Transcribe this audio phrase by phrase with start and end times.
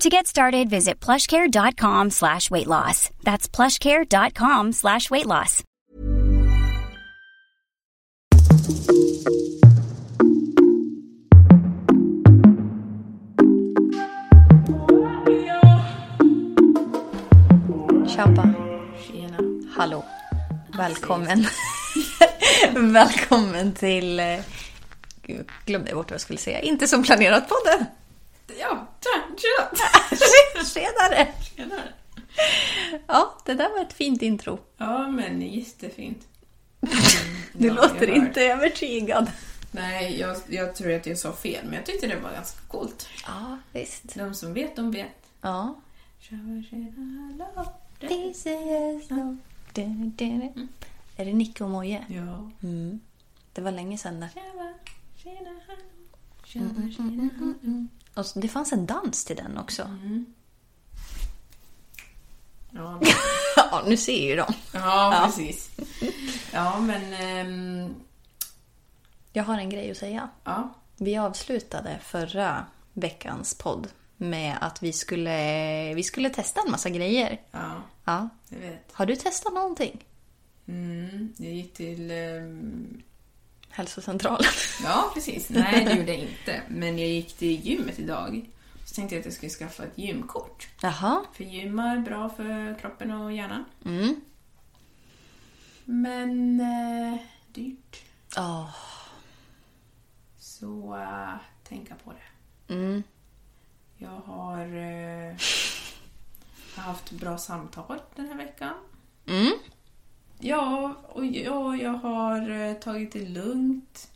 [0.00, 3.10] To get started, visit plushcare.com slash weight loss.
[3.22, 5.62] That's plushcare.com slash weight loss.
[18.08, 18.54] Tjabba.
[19.06, 19.38] Tjena.
[19.76, 20.04] Hallå.
[20.76, 21.46] Välkommen.
[22.92, 24.20] Välkommen till...
[24.20, 24.26] eh,
[25.26, 26.60] Gud, jag glömde bort vad jag skulle säga.
[26.60, 27.86] Inte som planerat podden.
[28.60, 29.70] Ja, tja, tja.
[30.74, 31.28] Tjenare.
[31.56, 31.92] Tjenare.
[33.06, 34.58] Ja, det där var ett fint intro.
[34.76, 36.28] Ja, men jättefint.
[37.52, 39.30] Du Ja, låter jag inte övertygad.
[39.70, 43.08] Nej, jag, jag tror att jag sa fel, men jag tyckte det var ganska coolt.
[43.26, 44.14] Ja, visst.
[44.14, 45.08] De som vet, de vet.
[45.40, 45.80] Ja.
[47.98, 48.06] Du.
[51.16, 52.04] Är det Nicke och Moje?
[52.08, 52.50] Ja.
[53.52, 54.20] Det var länge sedan.
[54.20, 54.28] Där.
[54.34, 54.72] Tjaba,
[56.90, 57.30] tjena,
[58.14, 58.22] hallå.
[58.22, 58.22] Tjaba, tjena, hallå.
[58.22, 59.98] Och så- det fanns en dans till den också.
[62.70, 63.00] Ja,
[63.56, 64.54] Ja, nu ser ju de.
[64.72, 65.70] ja, precis.
[66.52, 67.12] Ja, men...
[67.14, 67.94] ehm,
[69.32, 70.28] Jag har en grej att säga.
[70.44, 70.74] ja.
[70.96, 77.40] Vi avslutade förra veckans podd med att vi skulle, vi skulle testa en massa grejer.
[77.50, 78.28] Ja, Ja.
[78.48, 78.92] jag vet.
[78.92, 80.04] Har du testat någonting?
[80.68, 82.10] Mm, jag gick till...
[82.10, 83.02] ehm,
[83.76, 84.50] Hälsocentralen.
[84.84, 85.50] Ja, precis.
[85.50, 86.62] Nej, det gjorde jag inte.
[86.68, 88.50] Men jag gick till gymmet idag.
[88.86, 90.68] Så tänkte jag att jag skulle skaffa ett gymkort.
[90.82, 91.24] Jaha.
[91.32, 93.64] För gym är bra för kroppen och hjärnan.
[93.84, 94.20] Mm.
[95.84, 97.20] Men eh,
[97.52, 98.02] dyrt.
[98.36, 98.70] Oh.
[100.38, 101.34] Så eh,
[101.68, 102.74] tänka på det.
[102.74, 103.02] Mm.
[103.96, 105.36] Jag har eh,
[106.76, 108.74] haft bra samtal den här veckan.
[109.26, 109.52] Mm.
[110.38, 114.08] Ja, och ja, jag har eh, tagit det lugnt.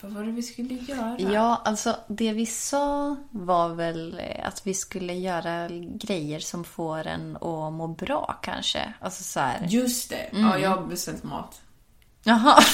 [0.00, 1.16] Vad var det vi skulle göra?
[1.18, 7.06] Ja, alltså det vi sa var väl eh, att vi skulle göra grejer som får
[7.06, 8.94] en att må bra kanske.
[9.00, 9.66] Alltså så här.
[9.68, 10.28] Just det.
[10.32, 11.60] Ja, jag har beställt mat.
[12.22, 12.62] Jaha.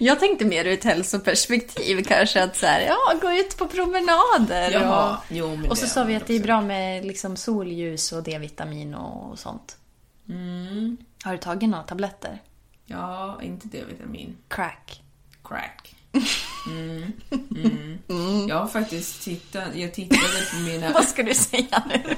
[0.00, 4.70] Jag tänkte mer ur ett hälsoperspektiv kanske att så här, ja, gå ut på promenader.
[4.70, 5.12] Jaha.
[5.12, 8.22] Och, Jo, och så sa vi jag att det är bra med liksom solljus och
[8.22, 9.76] D-vitamin och sånt.
[10.28, 10.96] Mm.
[11.24, 12.42] Har du tagit några tabletter?
[12.84, 14.36] Ja, inte D-vitamin.
[14.48, 15.02] Crack.
[15.44, 15.96] Crack.
[16.66, 17.12] Mm.
[18.08, 18.48] Mm.
[18.48, 20.92] Jag har faktiskt tittat, jag tittade på mina...
[20.94, 22.16] Vad ska du säga nu?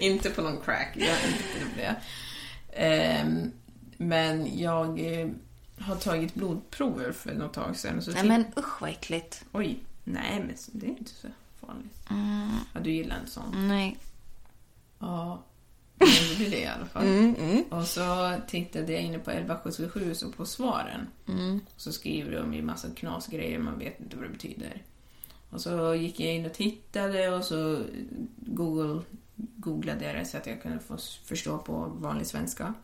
[0.00, 1.96] inte på någon crack, jag har inte på det.
[2.72, 3.52] Ehm,
[3.96, 5.28] men jag eh,
[5.78, 8.02] har tagit blodprover för något tag sedan.
[8.02, 9.44] Så Nej men usch vad äckligt.
[9.52, 11.28] Oj, nej men det är inte så
[11.60, 12.00] farligt.
[12.74, 13.54] Ja, du gillar inte sånt.
[13.56, 13.96] Nej.
[14.98, 15.42] Ja,
[15.98, 17.06] jag gjorde det i alla fall.
[17.06, 21.06] Mm, Och så tittade jag inne på 1177 så på svaren.
[21.28, 21.60] Mm.
[21.76, 24.82] Så skriver de ju massa knasgrejer, man vet inte vad det betyder.
[25.50, 27.82] Och så gick jag in och tittade och så
[28.36, 29.02] Google,
[29.36, 32.74] googlade jag det så att jag kunde få förstå på vanlig svenska.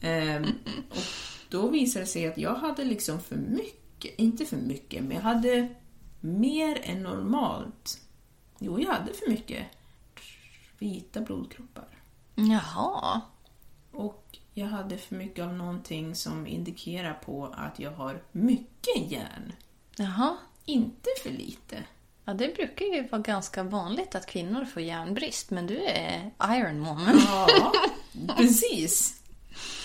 [0.00, 0.44] Ehm,
[0.90, 1.02] och
[1.48, 5.22] då visade det sig att jag hade liksom för mycket, inte för mycket, men jag
[5.22, 5.68] hade
[6.20, 8.00] mer än normalt.
[8.58, 9.66] Jo, jag hade för mycket
[10.78, 11.88] vita blodkroppar.
[12.34, 13.20] Jaha.
[13.92, 19.52] Och jag hade för mycket av någonting som indikerar på att jag har mycket järn.
[19.96, 20.36] Jaha.
[20.64, 21.84] Inte för lite.
[22.24, 26.84] Ja, det brukar ju vara ganska vanligt att kvinnor får järnbrist, men du är Iron
[26.84, 27.20] Woman.
[27.26, 27.72] Ja,
[28.36, 29.22] precis.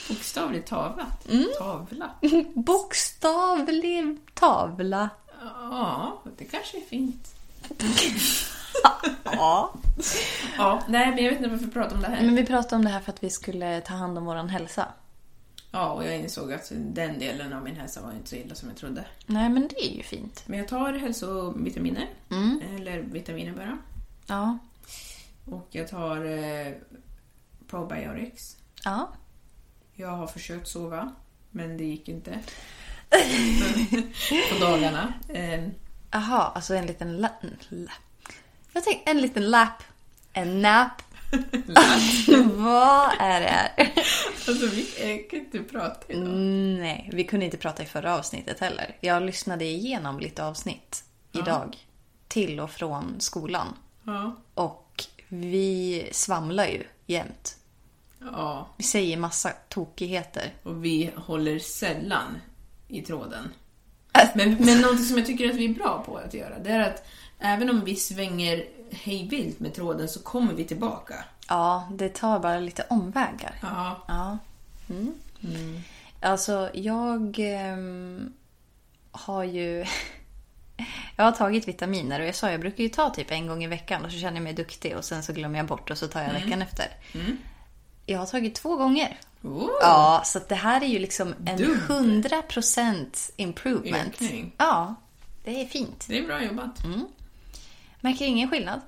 [0.07, 1.29] Bokstavligt tavat.
[1.29, 1.47] Mm.
[1.57, 2.11] Tavla.
[2.55, 5.09] Bokstavlig tavla.
[5.41, 7.35] Ja, det kanske är fint.
[9.23, 9.73] Ja.
[10.57, 12.25] Ja, nej, men jag vet inte varför vi pratar om det här.
[12.25, 14.87] Men vi pratade om det här för att vi skulle ta hand om våran hälsa.
[15.71, 18.69] Ja, och jag insåg att den delen av min hälsa var inte så illa som
[18.69, 19.05] jag trodde.
[19.25, 20.43] Nej, men det är ju fint.
[20.45, 22.09] Men jag tar hälsovitaminer.
[22.29, 22.61] Mm.
[22.75, 23.77] Eller vitaminer bara.
[24.27, 24.57] Ja.
[25.45, 26.73] Och jag tar eh,
[27.67, 28.57] probiotics.
[28.83, 29.09] Ja.
[29.93, 31.11] Jag har försökt sova,
[31.51, 32.39] men det gick inte.
[34.53, 35.13] På dagarna.
[35.29, 35.67] Eh,
[36.11, 37.29] Aha, alltså en liten la,
[37.69, 37.91] la.
[38.73, 39.83] Jag tänkte en liten lap.
[40.33, 41.01] En nap.
[42.55, 43.71] Vad är det här?
[44.47, 46.23] alltså, vi jag kan inte prata idag.
[46.23, 48.97] Mm, Nej, vi kunde inte prata i förra avsnittet heller.
[49.01, 51.77] Jag lyssnade igenom lite avsnitt idag.
[52.27, 53.67] Till och från skolan.
[54.03, 54.35] Ja.
[54.53, 57.57] Och vi svamlar ju jämt.
[58.19, 60.53] ja, Vi säger massa tokigheter.
[60.63, 62.37] och vi håller sällan
[62.87, 63.53] i tråden.
[64.35, 66.79] Men, men någonting som jag tycker att vi är bra på att göra, det är
[66.79, 67.05] att
[67.41, 71.15] även om vi svänger hejvilt med tråden så kommer vi tillbaka.
[71.47, 73.59] Ja, det tar bara lite omvägar.
[73.61, 74.03] Ja.
[74.07, 74.37] Ja.
[74.89, 75.81] Mm.
[76.21, 78.33] Alltså, jag ehm,
[79.11, 79.85] har ju...
[81.15, 83.67] Jag har tagit vitaminer och jag sa jag brukar ju ta typ en gång i
[83.67, 86.07] veckan och så känner jag mig duktig och sen så glömmer jag bort och så
[86.07, 86.85] tar jag veckan efter.
[88.05, 89.19] Jag har tagit två gånger.
[89.41, 89.69] Oh.
[89.81, 92.23] Ja, så det här är ju liksom en Dubbel.
[92.31, 94.21] 100% improvement.
[94.21, 94.51] Ökning.
[94.57, 94.95] Ja,
[95.43, 96.05] det är fint.
[96.09, 96.85] Det är bra jobbat.
[98.01, 98.81] Märker ingen skillnad.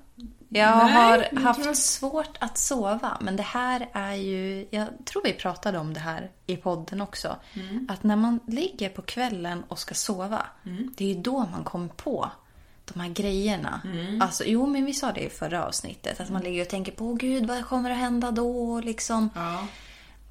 [0.48, 4.66] Jag Nej, har jag haft tror- svårt att sova, men det här är ju...
[4.70, 7.36] Jag tror vi pratade om det här i podden också.
[7.54, 7.86] Mm.
[7.90, 10.46] Att när man ligger på kvällen och ska sova,
[10.96, 12.30] det är ju då man kommer på
[12.94, 13.80] de här grejerna.
[13.84, 14.22] Mm.
[14.22, 16.20] Alltså, jo, men vi sa det i förra avsnittet.
[16.20, 18.80] Att man ligger och tänker på, "Åh, gud, vad kommer att hända då?
[18.80, 19.66] Liksom, Ja.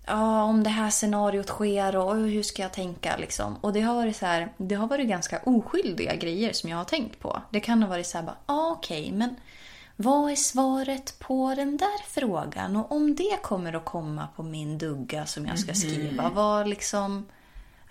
[0.05, 3.55] Ja, om det här scenariot sker och "Oj, hur ska jag tänka liksom.
[3.61, 6.85] Och det har varit så här, det har varit ganska oskyldiga grejer som jag har
[6.85, 7.41] tänkt på.
[7.49, 9.35] Det kan ha varit så här bara, ah, okej, men
[9.95, 12.75] vad är svaret på den där frågan?
[12.75, 17.25] Och om det kommer att komma på min dugga som jag ska skriva, vad liksom...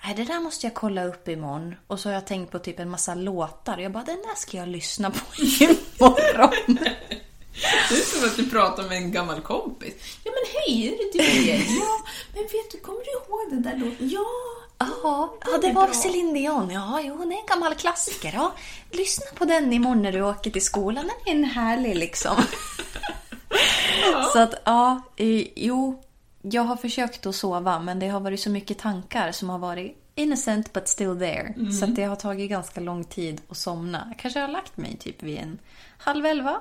[0.04, 1.74] Nej, det där måste jag kolla upp imorgon.
[1.86, 3.78] Och så har jag tänkt på typ en massa låtar.
[3.78, 5.18] Jag bara, den där ska jag lyssna på
[5.60, 6.78] imorgon.
[7.88, 9.94] Det är som att du pratar med en gammal kompis.
[10.24, 11.62] Ja men hej, är det du igen?
[11.68, 12.04] Ja,
[12.34, 14.08] men vet du, kommer du ihåg den där låten?
[14.08, 14.26] Ja,
[15.02, 15.94] Ja, ja, det var bra.
[15.94, 16.70] Céline Dion.
[16.70, 18.32] Ja, jo, det är en gammal klassiker.
[18.34, 18.52] Ja,
[18.90, 21.10] lyssna på den imorgon när du åker till skolan.
[21.24, 22.36] Den är en härlig liksom.
[24.32, 25.02] Så att, ja,
[25.56, 26.02] jo.
[26.42, 29.96] Jag har försökt att sova, men det har varit så mycket tankar som har varit
[30.14, 31.54] innocent but still there.
[31.78, 34.06] Så att det har tagit ganska lång tid att somna.
[34.10, 35.58] Jag kanske har lagt mig typ vid en
[35.98, 36.60] halv elva,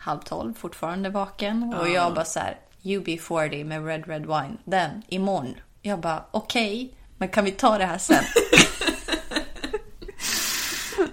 [0.00, 1.74] halv tolv, fortfarande vaken.
[1.80, 5.54] Och jag bara så här, UB40 med Red Red Wine, den imorgon.
[5.82, 8.24] Jag bara, okej, men kan vi ta det här sen?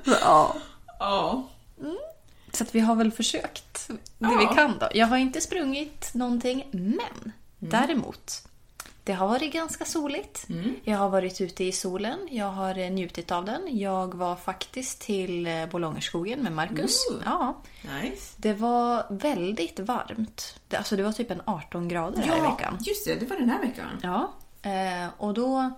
[0.22, 0.56] ja.
[1.00, 1.48] ja.
[2.52, 4.38] Så att vi har väl försökt det Ja.
[4.50, 4.88] vi kan då.
[4.94, 8.44] Jag har inte sprungit någonting, men däremot.
[9.08, 10.48] Det har varit ganska soligt.
[10.84, 12.20] Jag har varit ute i solen.
[12.32, 13.62] Jag har eh, njutit av den.
[13.78, 17.08] Jag var faktiskt till eh, Bolongerskogen med Marcus.
[17.12, 17.22] Ooh.
[17.26, 17.58] Ja.
[18.02, 18.34] Nice.
[18.38, 20.60] Det var väldigt varmt.
[20.78, 22.78] Alltså det var typ en 18 grader här i Ja, veckan.
[22.82, 24.00] just det, det var den här veckan.
[24.04, 24.32] Ja.
[24.62, 25.72] Eh, och då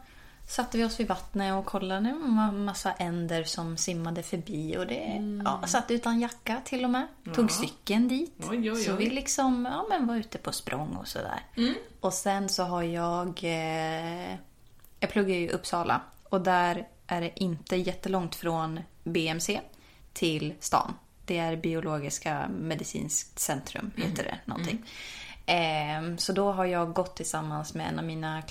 [0.49, 4.77] satte vi oss vid vattnet och kollade en ma- massa änder som simmade förbi.
[4.77, 7.07] Och det, ja, satt utan jacka till och med.
[7.35, 8.35] Tog cykeln dit.
[8.49, 8.97] Oj, oj, Så oj.
[8.97, 11.39] vi liksom ja, men var ute på språng och sådär.
[11.99, 13.39] Och sen så har jag...
[13.44, 14.35] Eh,
[14.99, 16.01] jag pluggar ju i Uppsala.
[16.29, 19.61] Och där är det inte jättelångt från BMC
[20.13, 20.94] till stan.
[21.25, 24.85] Det är Biologiska medicinskt centrum, heter det någonting.
[25.45, 28.41] Ehm, så då har jag gått tillsammans med en av mina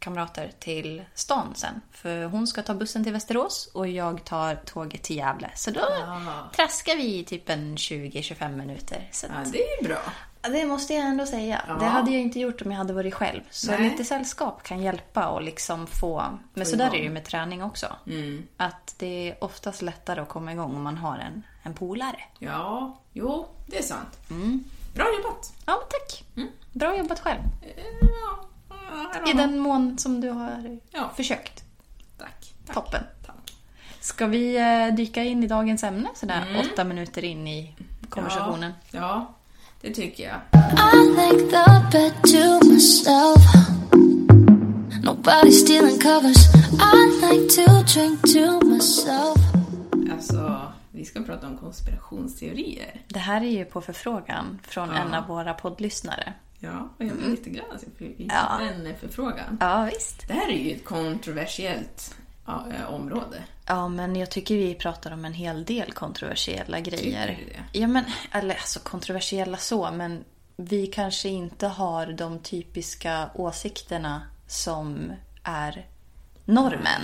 [0.00, 1.80] klasskamrater till stan sen.
[1.92, 5.50] För hon ska ta bussen till Västerås och jag tar tåget till Gävle.
[5.54, 5.80] Så då
[6.56, 9.08] traskar vi i typ en 20-25 minuter.
[9.12, 9.98] Så Ja, att, det är bra.
[10.42, 11.62] det måste jag ändå säga.
[11.68, 11.74] Ja.
[11.74, 13.40] Det hade jag inte gjort om jag hade varit själv.
[13.50, 13.90] Så Nej.
[13.90, 16.38] lite sällskap kan hjälpa och liksom få...
[16.54, 17.86] Men så där är det ju med träning också.
[18.06, 18.46] Mm.
[18.56, 22.20] Att det är oftast lättare att komma igång om man har en, en polare.
[22.38, 24.18] Ja, jo, det är sant.
[24.30, 24.64] Mm.
[24.94, 25.52] Bra jobbat.
[25.66, 26.24] Ja, tack.
[26.72, 27.40] Bra jobbat själv.
[27.62, 28.48] Eh, Ja, ja,
[29.26, 31.10] I den mån som du har Ja.
[31.16, 31.64] försökt.
[32.18, 32.54] Tack.
[32.66, 32.74] tack.
[32.74, 33.02] Toppen.
[33.26, 33.54] Tack.
[34.00, 37.74] Ska vi eh, dyka in i dagens ämne sådär åtta minuter in i
[38.08, 38.72] konversationen?
[38.90, 39.34] Ja, ja,
[39.80, 40.40] det tycker jag.
[40.94, 43.44] I like the bed to myself.
[45.02, 46.36] Nobody stealing covers.
[46.94, 49.38] I like to drink to myself.
[50.12, 53.00] Alltså, vi ska prata om konspirationsteorier.
[53.08, 56.32] Det här är ju på förfrågan från en av våra poddlyssnare.
[56.60, 58.60] Ja, och jag blir lite glad att vi fick Ja.
[58.60, 59.56] den förfrågan.
[59.60, 60.28] Ja, visst.
[60.28, 62.14] Det här är ju ett kontroversiellt
[62.46, 63.42] ja, eh, område.
[63.66, 67.26] Ja, men jag tycker vi pratar om en hel del kontroversiella grejer.
[67.28, 67.78] Tycker du det?
[67.78, 70.24] Ja, men, eller alltså kontroversiella så, men
[70.56, 75.12] vi kanske inte har de typiska åsikterna som
[75.42, 75.86] är
[76.44, 77.00] normen.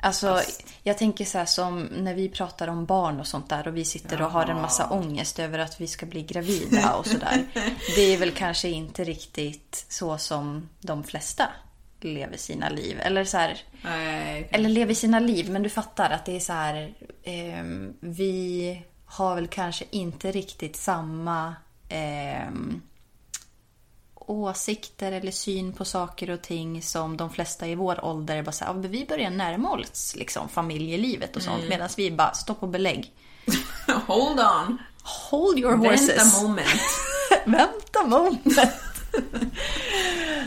[0.00, 0.40] Alltså,
[0.82, 3.84] jag tänker så här som när vi pratar om barn och sånt där och vi
[3.84, 7.46] sitter och har en massa ångest över att vi ska bli gravida och sådär.
[7.96, 11.48] Det är väl kanske inte riktigt så som de flesta
[12.00, 13.00] lever sina liv.
[13.00, 16.52] Eller så här, Nej, eller lever sina liv, men du fattar att det är så
[16.52, 16.94] här.
[17.24, 21.54] ehm, vi har väl kanske inte riktigt samma
[21.88, 22.82] ehm,
[24.30, 28.42] åsikter eller syn på saker och ting som de flesta i vår ålder.
[28.42, 31.64] Bara så här, "Ja, men vi börjar närma oss liksom, familjelivet och sånt.
[31.68, 33.12] Medan vi bara, stopp och belägg.
[34.06, 34.78] hold on.
[35.30, 36.08] Hold your horses.
[36.18, 36.80] Vänta moment.
[37.46, 38.58] Vänta moment.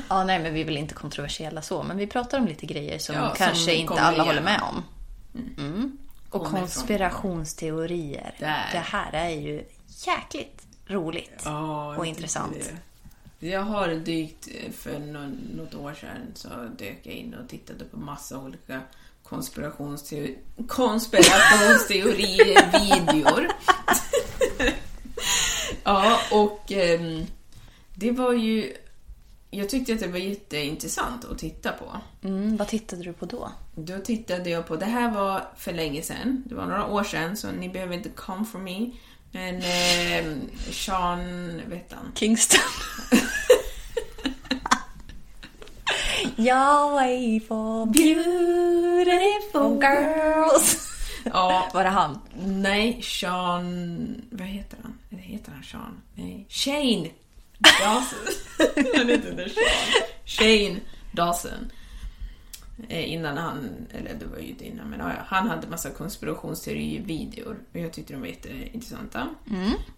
[0.10, 1.84] ja, nej, men vi är väl inte kontroversiella så.
[1.84, 4.44] Men vi pratar om lite grejer som Ja, som kanske inte kommer alla håller igenom.
[4.44, 4.84] med om.
[5.58, 5.98] Mm.
[6.30, 8.36] Och Kommer konspirationsteorier.
[8.40, 8.70] Där.
[8.72, 9.66] Det här är ju
[10.06, 12.54] jäkligt roligt Ja, och intressant.
[12.54, 12.78] det.
[13.44, 17.86] Jag har dykt eh, för nå- något år sedan så dök jag in och tittade
[17.86, 18.82] på massa olika
[19.24, 23.44] konspirationsteori- konspirationsteori-videor.
[25.84, 27.26] ja, och ehm,
[27.96, 28.74] det var ju...
[29.54, 31.98] Jag tyckte att det var jätteintressant att titta på.
[32.28, 33.52] Mm, vad tittade du på då?
[33.76, 37.38] Då tittade jag på, det här var för länge sedan, det var några år sedan
[37.38, 38.92] så ni behöver inte come for me.
[39.32, 40.26] Men eh,
[40.72, 42.12] Sean, vet han?
[42.16, 42.60] Kingston.
[46.36, 50.88] Jag wait for beautiful girls.
[51.24, 52.20] Ja, Var det han?
[52.46, 54.98] nej, Sean, vad heter han?
[55.12, 56.02] Eller heter han Sean?
[56.16, 57.10] Nej, Shane
[57.60, 58.20] Dawson.
[58.98, 60.04] han heter inte Sean.
[60.26, 60.80] Shane
[61.12, 61.72] Dawson.
[62.90, 67.58] Eh, Innan han, eller det var ju inte innan, men ja, han hade massa konspirationsteori-videor
[67.72, 69.28] och jag tyckte de var jätteintressanta.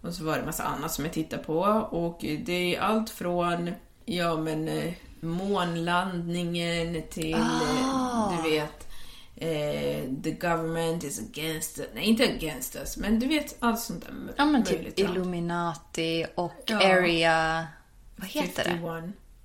[0.02, 1.60] Och så var det massa annat som jag tittade på
[1.92, 3.72] och det är allt från,
[4.06, 8.88] ja men eh, månlandningen till, eh, du vet,
[9.36, 11.88] eh, the government is against us.
[11.94, 15.00] Nej, inte against us, men du vet allt sånt där Ja men typ.
[15.00, 16.78] Illuminati och Ja.
[16.78, 17.68] Area...
[18.16, 18.70] Vad heter det?
[18.70, 19.04] 51.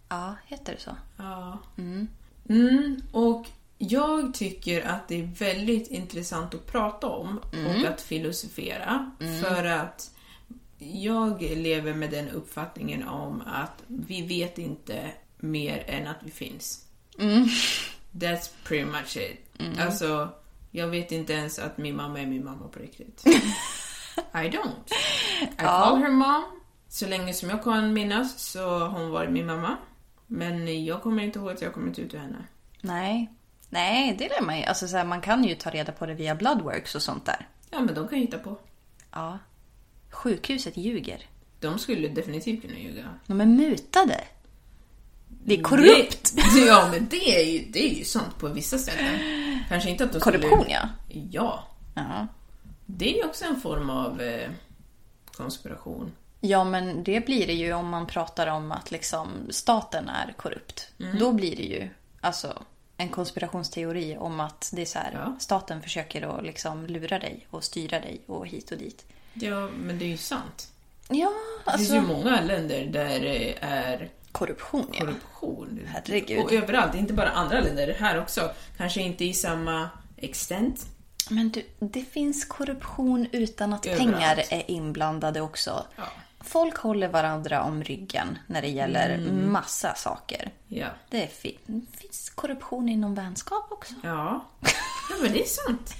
[0.08, 0.90] Ja, heter det så?
[1.16, 1.58] Ja.
[1.78, 2.08] Mm,
[3.12, 3.46] och
[3.78, 9.10] jag tycker att det är väldigt intressant att prata om och att filosofera.
[9.42, 10.10] För att
[10.78, 16.84] jag lever med den uppfattningen om att vi vet inte mer än att vi finns.
[18.12, 19.60] That's pretty much it.
[19.80, 20.28] Alltså,
[20.70, 23.26] jag vet inte ens att min mamma är min mamma på riktigt.
[24.34, 24.92] I don't.
[25.42, 26.44] I call her mom.
[26.88, 29.76] Så länge som jag kan minnas så har hon varit min mamma.
[30.30, 32.44] Men jag kommer inte ihåg att jag kommit ut ur henne.
[32.80, 33.30] Nej.
[33.70, 34.64] Nej, det lär man ju.
[34.64, 37.48] Alltså, så här, man kan ju ta reda på det via Bloodworks och sånt där.
[37.70, 38.58] Ja, men de kan hitta på.
[39.12, 39.38] Ja.
[40.10, 41.26] Sjukhuset ljuger.
[41.60, 43.04] De skulle definitivt kunna ljuga.
[43.26, 44.24] De är mutade.
[45.44, 46.36] Det är korrupt.
[46.36, 49.20] Det, ja, men det är, ju, det är ju sånt på vissa ställen.
[49.68, 50.72] Kanske inte att de Korruption, skulle...
[50.72, 50.88] ja.
[51.30, 51.64] Ja.
[51.94, 52.26] ja.
[52.86, 54.50] Det är ju också en form av eh,
[55.36, 56.12] konspiration.
[56.40, 60.88] Ja, men det blir det ju om man pratar om att liksom staten är korrupt.
[61.00, 61.18] Mm.
[61.18, 61.88] Då blir det ju
[62.20, 62.62] alltså
[62.96, 65.36] en konspirationsteori om att det är så här, Ja.
[65.40, 69.06] staten försöker att liksom lura dig och styra dig och hit och dit.
[69.34, 70.72] Ja, men det är ju sant.
[71.08, 71.32] Ja,
[71.64, 75.06] Det finns alltså ju många länder där det är korruption ja.
[75.86, 76.44] Herregud.
[76.44, 78.50] Och överallt, inte bara andra länder, här också.
[78.76, 80.86] Kanske inte i samma extent.
[81.30, 84.12] Men du, det finns korruption utan att Överallt.
[84.12, 85.86] pengar är inblandade också.
[85.96, 86.04] Ja.
[86.40, 89.52] Folk håller varandra om ryggen när det gäller Mm.
[89.52, 90.50] massa saker.
[90.68, 90.86] Ja.
[91.10, 91.58] Det är fi-
[91.92, 93.94] finns korruption inom vänskap också.
[94.02, 94.44] Ja.
[95.10, 95.94] ja, men det är sant.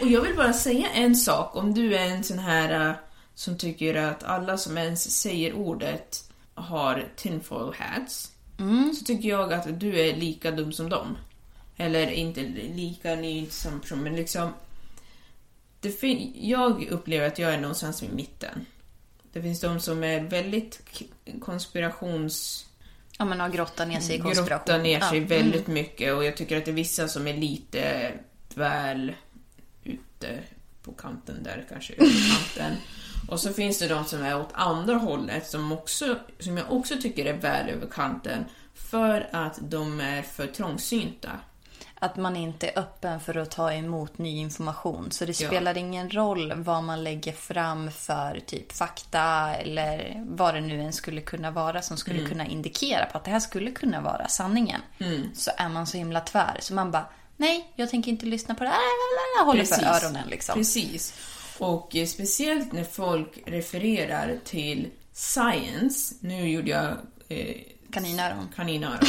[0.00, 1.56] Och jag vill bara säga en sak.
[1.56, 2.94] Om du är en sån här äh,
[3.34, 8.32] som tycker att alla som ens säger ordet har tinfoil hats.
[8.98, 11.16] Så tycker jag att du är lika dum som dem.
[11.76, 12.40] Eller inte
[12.74, 14.50] lika, ni är inte samma person, men liksom...
[15.80, 18.66] Det fin- jag upplever att jag är någonstans i mitten.
[19.38, 20.80] Det finns de som är väldigt
[21.40, 22.66] konspirations
[23.18, 24.48] Ja, men har grottat ner sig i konspiration.
[24.48, 25.24] grotta ner sig Ja.
[25.24, 25.28] Mm.
[25.28, 28.12] väldigt mycket och jag tycker att det är vissa som är lite
[28.54, 29.12] väl
[29.84, 30.38] ute
[30.82, 32.72] på kanten där, kanske kanten.
[33.28, 36.94] Och så finns det de som är åt andra hållet som, också, som jag också
[37.02, 41.30] tycker är väl över kanten för att de är för trångsynta.
[42.00, 45.10] Att man inte är öppen för att ta emot ny information.
[45.12, 45.48] Så det Ja.
[45.48, 50.92] spelar ingen roll vad man lägger fram för typ fakta eller vad det nu än
[50.92, 52.30] skulle kunna vara som skulle Mm.
[52.30, 54.80] kunna indikera på att det här skulle kunna vara sanningen.
[55.34, 56.56] Så är man så himla tvär.
[56.60, 58.78] Så man bara, nej, jag tänker inte lyssna på det här.
[59.38, 60.54] Jag håller för öronen liksom.
[60.54, 61.14] Precis.
[61.58, 66.14] Och eh, speciellt när folk refererar till science.
[66.20, 66.96] Nu gjorde jag
[67.28, 67.56] eh,
[67.92, 68.48] Kaninöron.
[68.56, 68.98] kaninöron.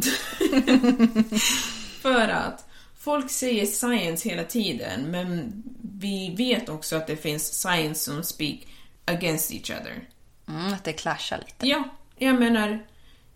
[2.00, 2.66] För att
[2.98, 5.62] folk säger science hela tiden, men
[6.00, 8.58] vi vet också att det finns science som speak
[9.04, 10.08] against each other.
[10.48, 11.66] Mm, att det clashar lite.
[11.66, 11.84] Ja,
[12.18, 12.86] jag menar,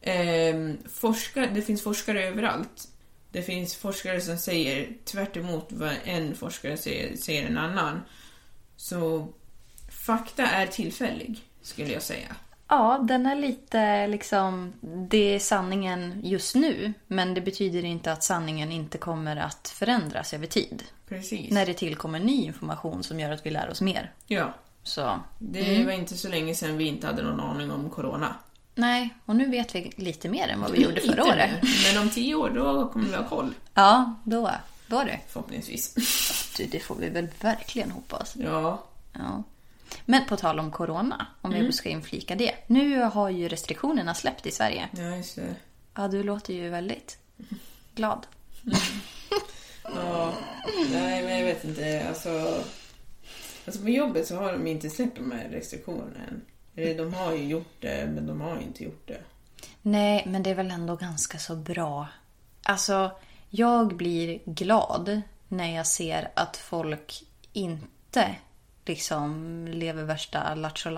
[0.01, 2.89] ehm, forskare, det finns forskare överallt.
[3.33, 8.01] Det finns forskare som säger tvärt emot vad en forskare säger, säger en annan.
[8.77, 9.29] Så
[9.89, 12.37] fakta är tillfällig, skulle jag säga.
[12.75, 14.73] Ja, den är lite liksom...
[15.11, 16.93] Det är sanningen just nu.
[17.07, 20.83] Men det betyder inte att sanningen inte kommer att förändras över tid.
[21.09, 21.51] Precis.
[21.51, 24.13] När det tillkommer ny information som gör att vi lär oss mer.
[24.27, 24.53] Ja,
[24.83, 28.35] Så, det var inte så länge sedan vi inte hade någon aning om corona.
[28.75, 29.15] nej.
[29.25, 31.51] Och nu vet vi lite mer än vad vi gjorde förra året.
[31.93, 33.55] Men om tio år, då kommer vi ha koll.
[33.75, 34.51] Ja, då,
[34.87, 35.21] då är det.
[35.29, 35.95] Förhoppningsvis.
[36.57, 38.37] Du, det får vi väl verkligen hoppas.
[38.37, 38.83] Ja.
[39.13, 39.43] Ja.
[40.05, 41.67] Men på tal om corona, om Mm.
[41.67, 42.55] vi ska inflika det.
[42.67, 44.89] Nu har ju restriktionerna släppt i Sverige.
[44.93, 45.55] Ja, just det.
[45.95, 47.19] Ja, du låter ju väldigt
[47.95, 48.27] glad.
[49.97, 50.33] Ja,
[50.93, 52.09] nej men jag vet inte.
[52.09, 52.63] Alltså,
[53.67, 56.41] alltså på jobbet så har de inte släppt de här restriktionerna än.
[56.77, 59.21] Eller de har ju gjort det, men de har inte gjort det.
[59.83, 62.07] Nej, men det är väl ändå ganska så bra.
[62.63, 63.11] Alltså,
[63.51, 67.23] jag blir glad när jag ser att folk
[67.53, 68.35] inte
[68.89, 70.91] liksom lever värsta lattjo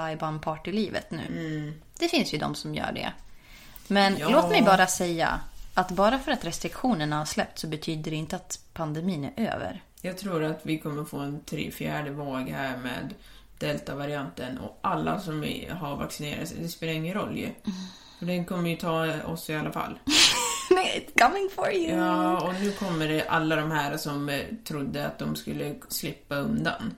[0.42, 1.72] partylivet nu.
[1.98, 3.12] Det finns ju de som gör det.
[3.88, 4.28] Men Ja.
[4.28, 5.40] låt mig bara säga
[5.74, 9.82] att bara för att restriktionerna har släppt så betyder det inte att pandemin är över.
[10.02, 13.14] Jag tror att vi kommer få en tre fjärde våg här med
[13.58, 17.48] deltavarianten och alla som har vaccinerat sig, det spelar ingen roll ju.
[18.18, 19.98] För den kommer ju ta oss i alla fall.
[20.70, 21.96] It's coming for you!
[21.96, 26.34] Ja, och nu kommer det alla de här som eh, trodde att de skulle slippa
[26.36, 26.94] undan.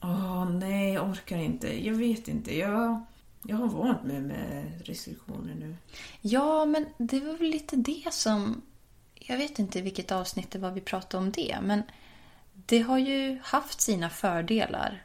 [0.00, 1.86] Åh, nej, jag orkar inte.
[1.86, 2.58] Jag vet inte.
[2.58, 3.04] Jag,
[3.42, 5.76] jag har vant mig med restriktioner nu.
[6.20, 8.62] Ja, men det var väl lite det som...
[9.14, 11.82] Jag vet inte vilket avsnitt det var vi pratade om det, men
[12.52, 15.02] det har ju haft sina fördelar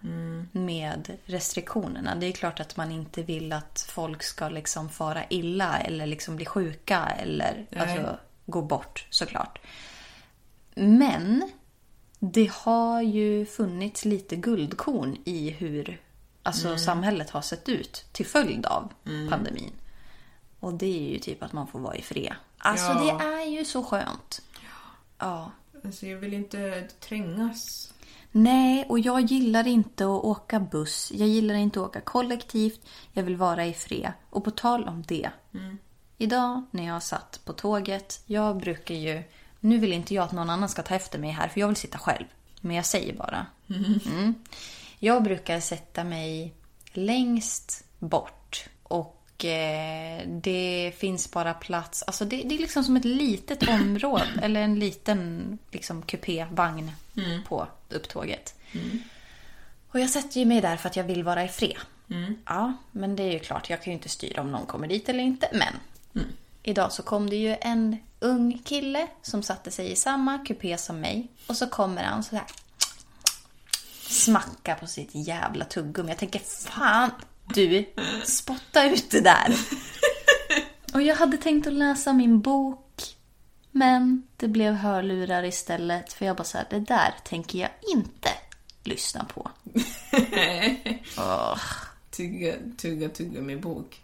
[0.52, 2.16] med restriktionerna.
[2.16, 6.36] Det är klart att man inte vill att folk ska liksom fara illa eller liksom
[6.36, 9.60] bli sjuka eller alltså, gå bort såklart.
[10.76, 11.52] Men
[12.20, 16.02] det har ju funnits lite guldkorn i hur
[16.44, 18.94] alltså, samhället har sett ut till följd av
[19.30, 19.72] pandemin.
[20.60, 22.34] Och det är ju typ att man får vara i fred.
[22.58, 23.18] Alltså Ja.
[23.18, 24.42] det är ju så skönt.
[25.18, 25.52] Ja.
[25.84, 27.94] Alltså, jag vill inte trängas.
[28.32, 31.12] Nej, och jag gillar inte att åka buss.
[31.16, 32.82] Jag gillar inte att åka kollektivt.
[33.14, 34.12] Jag vill vara i fred.
[34.30, 35.30] Och på tal om det.
[36.18, 38.22] Idag när jag satt på tåget.
[38.26, 39.24] Jag brukar ju...
[39.60, 41.76] Nu vill inte jag att någon annan ska ta efter mig här för jag vill
[41.76, 42.26] sitta själv.
[42.62, 43.46] Men jag säger bara.
[43.70, 44.36] Mm.
[45.00, 46.54] Jag brukar sätta mig
[46.92, 48.66] längst bort.
[48.84, 52.04] Och eh, det finns bara plats.
[52.08, 54.40] Alltså det, det är liksom som ett litet område.
[54.42, 56.92] eller en liten liksom, kupévagn
[57.48, 58.56] på upptåget.
[59.92, 61.78] Och jag sätter ju mig där för att jag vill vara i fred.
[62.46, 63.70] Ja, men det är ju klart.
[63.70, 65.50] Jag kan ju inte styra om någon kommer dit eller inte.
[65.54, 65.74] Men
[66.64, 71.00] idag så kom det ju en ung kille som satte sig i samma kupé som
[71.00, 71.28] mig.
[71.48, 72.46] Och så kommer han så här
[74.02, 76.10] smacka på sitt jävla tuggummi.
[76.10, 77.12] Jag tänker fan
[77.54, 77.86] du,
[78.24, 79.56] spotta ut det där.
[80.94, 83.04] Och jag hade tänkt att läsa min bok.
[83.72, 86.14] Men det blev hörlurar istället.
[86.14, 88.30] För jag bara så här, det där tänker jag inte
[88.84, 89.52] lyssna på.
[91.18, 91.60] Åh.
[92.12, 94.02] Tugga, tugga, tugga med bok.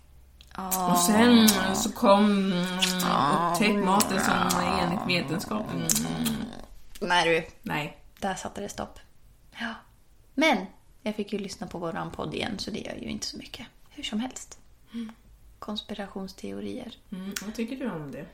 [0.56, 0.92] Ah.
[0.92, 5.88] Och sen så kom upptäck maten som enligt vetenskapen.
[7.02, 7.98] Nej du, Nej.
[8.20, 9.00] där satte det stopp.
[9.60, 9.74] Ja.
[10.34, 10.58] Men
[11.02, 13.68] jag fick ju lyssna på våran podd igen så det gör ju inte så mycket.
[13.90, 14.60] Hur som helst.
[15.60, 16.94] Konspirationsteorier.
[17.12, 18.26] Mm, vad tycker du om det?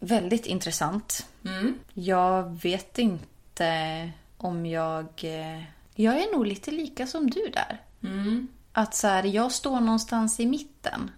[0.00, 1.26] Väldigt intressant.
[1.44, 1.78] Mm.
[1.94, 5.04] Jag vet inte om jag...
[5.22, 5.62] eh,
[5.94, 7.82] Jag är nog lite lika som du där.
[8.02, 8.48] Mm.
[8.76, 11.10] Att så här, jag står någonstans i mitten.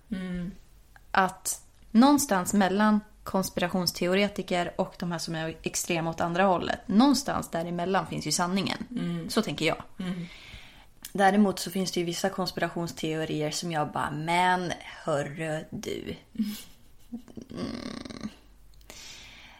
[1.10, 6.88] Att någonstans mellan konspirationsteoretiker och de här som är extrema åt andra hållet.
[6.88, 8.78] Någonstans däremellan finns ju sanningen.
[9.28, 9.82] Så tänker jag.
[11.12, 14.72] Däremot så finns det ju vissa konspirationsteorier som jag bara, men
[15.04, 16.16] hörru du.
[17.50, 18.28] Mm.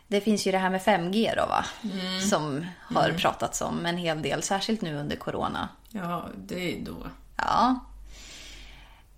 [0.09, 1.65] Det finns ju det här med 5G då va?
[1.83, 2.21] Mm.
[2.21, 5.69] Som har pratats om en hel del, särskilt nu under corona.
[5.91, 6.97] Ja, det är då.
[7.37, 7.81] Ja.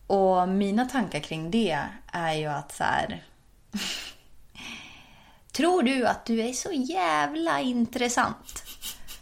[0.07, 1.79] Och mina tankar kring det
[2.13, 3.25] är ju att så här...
[5.53, 8.63] Tror du att du är så jävla intressant?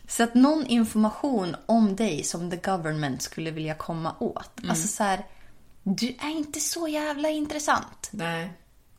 [0.09, 4.51] Så att någon information om dig som the government skulle vilja komma åt.
[4.69, 5.27] Alltså så här,
[5.83, 8.09] du är inte så jävla intressant.
[8.11, 8.53] Nej.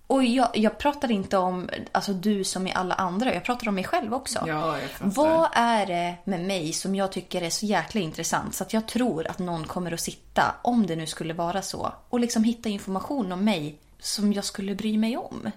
[0.07, 3.75] Och jag, jag pratar inte om alltså, du som i alla andra, jag pratar om
[3.75, 4.43] mig själv också.
[4.47, 5.11] Ja, jag fattar.
[5.11, 8.87] Vad är det med mig som jag tycker är så jäkla intressant så att jag
[8.87, 12.69] tror att någon kommer att sitta, om det nu skulle vara så, och liksom hitta
[12.69, 15.51] information om mig som jag skulle bry mig om?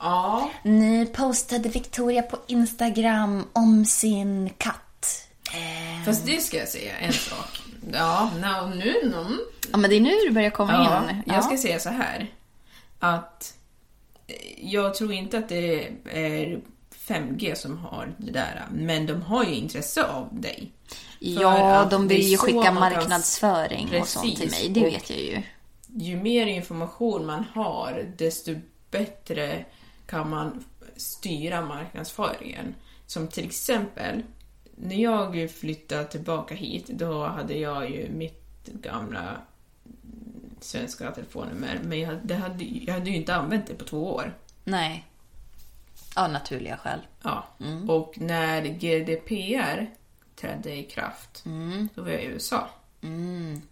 [0.00, 0.50] Ja.
[0.62, 5.28] Nu postade Victoria på Instagram om sin katt.
[5.52, 7.62] Eh, Fast det ska jag säga en sak.
[7.92, 8.30] Ja,
[8.74, 9.38] nu någon.
[9.72, 11.22] Ja, men det är nu du börjar komma Ja, in.
[11.26, 12.30] jag ska säga så här.
[12.98, 13.54] Att
[14.26, 16.60] eh, jag tror inte att det är
[17.08, 18.66] 5G som har det där.
[18.72, 20.72] Men de har ju intresse av dig.
[21.18, 24.68] Ja, de vill ju skicka marknadsföring och sånt till mig.
[24.68, 25.42] Det vet jag ju.
[25.86, 28.54] Ju mer information man har, desto
[28.90, 29.64] bättre
[30.06, 30.64] kan man
[30.96, 32.74] styra marknadsföringen.
[33.06, 34.22] Som till exempel,
[34.76, 39.36] när jag flyttade tillbaka hit, då hade jag ju mitt gamla
[40.64, 44.34] svenska telefonnummer, men jag, det hade, jag hade ju inte använt det på två år.
[44.64, 45.04] Nej.
[46.16, 47.00] Av naturliga skäl.
[47.22, 47.44] Ja.
[47.88, 49.86] Och när GDPR
[50.36, 51.44] trädde i kraft,
[51.94, 52.68] då var jag i USA.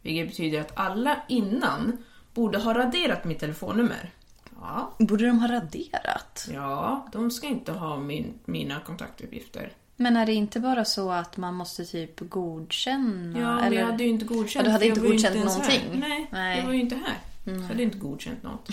[0.03, 4.11] Vilket betyder att alla innan borde ha raderat mitt telefonnummer.
[4.61, 6.49] Ja, Borde de ha raderat?
[6.53, 9.73] ja de ska inte ha min, mina kontaktuppgifter.
[9.97, 13.41] Men är det inte bara så att man måste typ godkänna?
[13.41, 13.77] Ja, eller?
[13.77, 14.55] jag hade ju inte godkänt.
[14.55, 15.83] Ja, du hade inte godkänt ens någonting?
[15.93, 16.59] Nej, Nej.
[16.59, 17.19] jag var ju inte här.
[17.45, 18.69] Så jag hade inte godkänt något.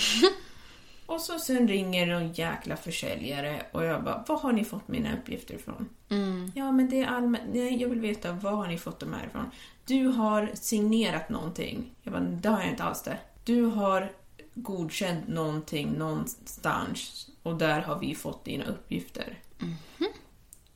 [1.05, 5.13] och så sen ringer någon jäkla försäljare och jag bara, var har ni fått mina
[5.13, 5.89] uppgifter ifrån?
[6.09, 6.51] Mm.
[6.55, 7.43] Ja, men det är allmänt.
[7.53, 9.51] Nej, jag vill veta, var har ni fått dem här ifrån?
[9.86, 11.91] Du har signerat någonting.
[12.03, 13.17] Jag bara, det har jag inte alls det.
[13.43, 14.12] Du har
[14.53, 19.39] godkänt någonting någonstans och där har vi fått dina uppgifter.
[19.59, 19.75] Mhm.
[19.99, 20.22] Och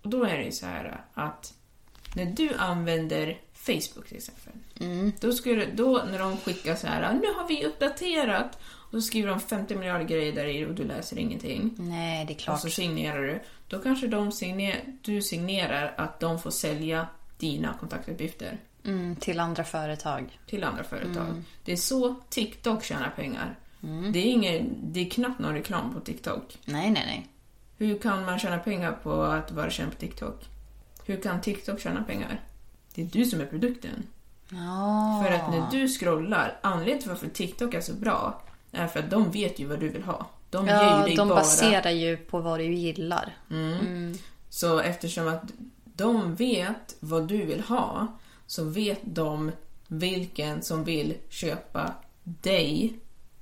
[0.09, 1.53] då är det ju så här att
[2.15, 4.53] när du använder Facebook till exempel.
[4.79, 5.11] Mm.
[5.19, 8.59] Då, skulle, då när de skickar så här, nu har vi uppdaterat.
[8.91, 11.73] Och så skriver de 50 miljarder grejer där i och du läser ingenting.
[11.77, 12.59] Nej, det är Och klart.
[12.61, 13.39] så signerar du.
[13.67, 19.63] Då kanske de signer, du signerar att de får sälja dina kontaktuppgifter Mm, till andra
[19.63, 20.39] företag.
[20.47, 21.27] till andra företag.
[21.29, 21.45] Mm.
[21.65, 23.55] Det är så TikTok tjänar pengar.
[24.13, 26.57] Det, är ingen, det är knappt någon reklam på TikTok.
[26.65, 27.27] Nej, nej, nej.
[27.77, 30.49] Hur kan man tjäna pengar på att vara känd på TikTok?
[31.05, 32.41] Hur kan TikTok tjäna pengar?
[32.95, 34.07] Det är du som är produkten.
[34.49, 35.23] Ja.
[35.25, 39.09] För att när du scrollar, anledningen till varför TikTok är så bra är för att
[39.09, 40.27] de vet ju vad du vill ha.
[40.49, 41.39] De ger ju Ja, dig de bara...
[41.39, 43.35] baserar ju på vad du gillar.
[44.49, 45.43] Så eftersom att
[45.83, 48.07] de vet vad du vill ha
[48.47, 49.51] så vet de
[49.87, 52.99] vilken som vill köpa dig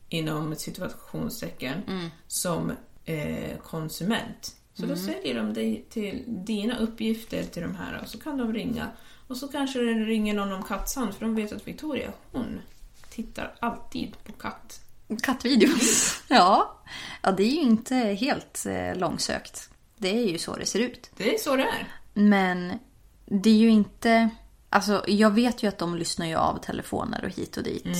[0.10, 2.72] inom situationstecken som
[3.06, 4.56] eh, konsument.
[4.74, 8.54] Så då säljer de dig till dina uppgifter till de här och så kan de
[8.54, 8.88] ringa.
[9.28, 12.62] Och så kanske det ringer någon om kattsand för de vet att Victoria, hon
[13.10, 14.80] tittar alltid på katt.
[15.24, 16.24] Kattvideos.
[16.28, 16.82] ja.
[17.22, 19.70] ja, det är ju inte helt eh, långsökt.
[19.98, 21.12] Det är ju så det ser ut.
[21.18, 21.88] Det är så det är.
[22.14, 22.80] Men
[23.26, 24.30] det är ju inte...
[24.70, 27.98] Alltså, jag vet ju att de lyssnar ju av telefoner och hit och dit.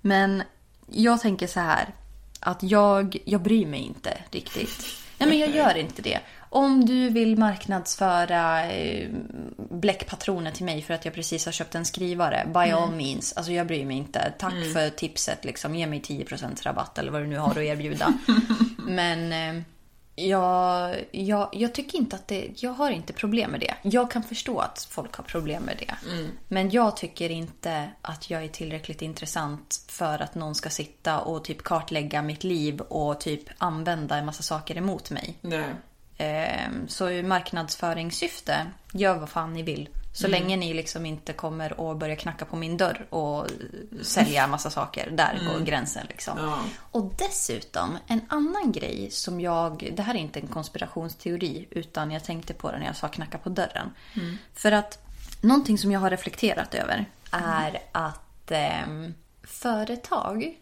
[0.00, 0.42] Men
[0.86, 1.94] jag tänker så här.
[2.46, 4.86] Att jag, jag bryr mig inte riktigt.
[5.18, 6.20] Nej, men jag gör inte det.
[6.48, 9.08] Om du vill marknadsföra eh,
[9.56, 13.32] bläckpatroner till mig för att jag precis har köpt en skrivare, by all means.
[13.32, 14.32] Alltså jag bryr mig inte.
[14.38, 15.74] Tack för tipset liksom.
[15.74, 18.14] Ge mig 10% rabatt eller vad du nu har att erbjuda.
[18.86, 19.62] men eh,
[20.16, 22.62] jag, jag, jag tycker inte att det...
[22.62, 23.74] Jag har inte problem med det.
[23.82, 25.94] Jag kan förstå att folk har problem med det.
[26.48, 31.44] Men jag tycker inte att jag är tillräckligt intressant för att någon ska sitta och
[31.44, 35.38] typ kartlägga mitt liv och typ använda en massa saker emot mig.
[35.40, 35.64] Nej.
[36.18, 39.88] Ehm, Så i marknadsföringssyfte, gör vad fan ni vill.
[40.16, 43.46] Så länge ni liksom inte kommer att börja knacka på min dörr och
[44.02, 45.10] sälja massa saker.
[45.10, 46.38] Där går gränsen liksom.
[46.38, 46.60] Ja.
[46.90, 49.92] Och dessutom, en annan grej som jag...
[49.96, 53.38] Det här är inte en konspirationsteori, utan jag tänkte på det när jag sa knacka
[53.38, 53.90] på dörren.
[54.54, 54.98] För att
[55.40, 60.58] någonting som jag har reflekterat över är att ehm, företag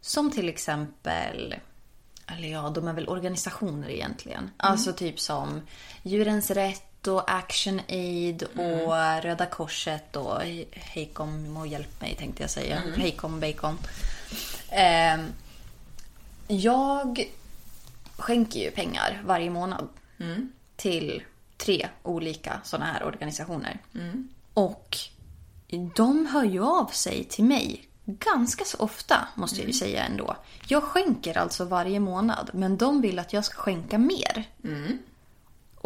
[0.00, 1.54] som till exempel
[2.26, 4.50] eller ja, de är väl organisationer egentligen.
[4.56, 5.60] Alltså typ som
[6.02, 12.42] Djurens Rätt och Action Aid och Röda Korset och He- Hejkom och Hjälp mig tänkte
[12.42, 12.82] jag säga.
[12.96, 13.78] Hejkom Bacon.
[14.70, 15.26] Ehm,
[16.48, 17.30] jag
[18.16, 19.88] skänker ju pengar varje månad
[20.76, 21.22] till
[21.56, 23.78] tre olika sådana här organisationer.
[24.54, 24.96] Och
[25.96, 30.36] de hör ju av sig till mig ganska så ofta, måste jag ju säga ändå.
[30.68, 34.44] Jag skänker alltså varje månad, men de vill att jag ska skänka mer.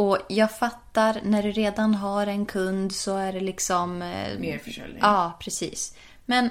[0.01, 4.03] Och jag fattar, när du redan har en kund så är det liksom...
[4.03, 4.99] eh, Mer försäljning.
[5.03, 5.97] Ja, precis.
[6.27, 6.51] Men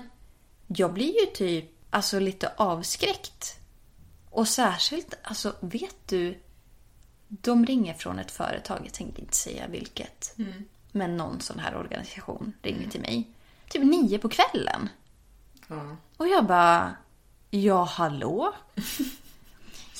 [0.68, 3.60] jag blir ju typ alltså lite avskräckt.
[4.30, 6.40] Och särskilt, alltså vet du,
[7.28, 10.36] de ringer från ett företag, jag tänker inte säga vilket.
[10.92, 13.28] Men någon sån här organisation ringer till mig.
[13.70, 14.90] Typ nio på kvällen.
[15.68, 15.96] Ja.
[16.18, 16.96] Och jag bara,
[17.50, 18.54] ja hallå?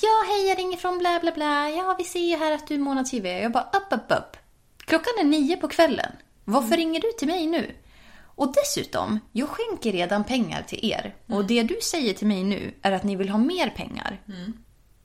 [0.02, 1.70] Ja hej jag ringer från bla bla bla.
[1.70, 3.40] Ja vi ser ju här att du är månadsgivare.
[3.40, 4.36] Jag bara, upp upp upp.
[4.78, 6.12] Klockan är nio på kvällen.
[6.44, 7.74] Varför ringer du till mig nu?
[8.22, 11.14] Och dessutom, jag skänker redan pengar till er.
[11.26, 14.20] Och det du säger till mig nu är att ni vill ha mer pengar.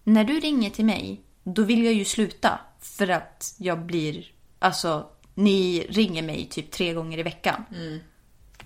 [0.03, 2.59] När du ringer till mig, då vill jag ju sluta.
[2.79, 7.65] För att jag blir, alltså, ni ringer mig typ tre gånger i veckan.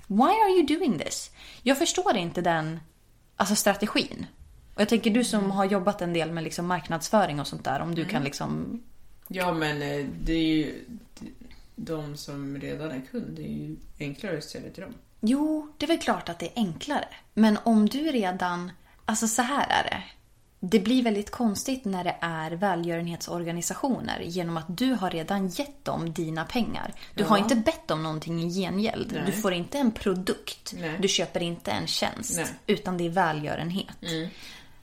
[0.07, 1.31] Why are you doing this?
[1.63, 2.79] Jag förstår inte den
[3.35, 4.25] alltså strategin.
[4.79, 7.79] Och jag tänker du som har jobbat en del med liksom marknadsföring och sånt där,
[7.79, 8.83] om du kan liksom...
[9.27, 10.85] Ja, men eh, det är ju
[11.75, 13.25] de som redan är kund.
[13.35, 14.93] Det är ju enklare att sälja till dem.
[15.21, 17.07] Jo, det är väl klart att det är enklare.
[17.33, 18.71] Men om du redan...
[19.05, 20.03] Alltså så här är det.
[20.59, 26.13] Det blir väldigt konstigt när det är välgörenhetsorganisationer genom att du har redan gett dem
[26.13, 26.93] dina pengar.
[27.15, 27.43] Du har Ja.
[27.43, 29.11] inte bett om någonting i gengäld.
[29.13, 29.23] Nej.
[29.25, 30.73] Du får inte en produkt.
[30.77, 30.97] Nej.
[31.01, 32.35] Du köper inte en tjänst.
[32.37, 32.47] Nej.
[32.67, 33.87] Utan det är välgörenhet.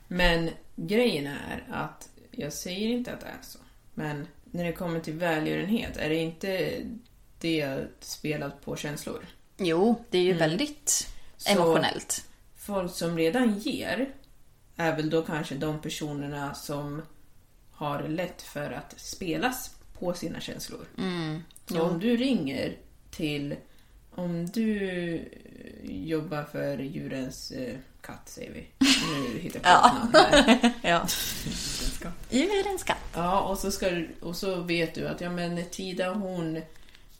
[0.07, 3.59] Men grejen är att, jag säger inte att det är så,
[3.93, 6.81] men när det kommer till välgörenhet, är det inte
[7.39, 9.25] det spelat på känslor?
[9.57, 12.25] Jo, det är ju väldigt Så- emotionellt.
[12.55, 14.09] Folk som redan ger
[14.75, 17.01] är väl då kanske de personerna som
[17.71, 20.85] har lätt för att spelas på sina känslor.
[21.65, 22.77] Så om du ringer
[23.11, 23.55] till,
[24.11, 25.21] om du
[25.83, 28.67] jobbar för djurens eh, katt säger vi.
[29.33, 30.71] Nu hittar jag på här.
[30.81, 31.07] Ja.
[31.45, 32.27] Djurens katt.
[32.29, 32.97] Djurens katt.
[33.13, 36.61] Ja, och så, ska, och så vet du att ja, men Tida hon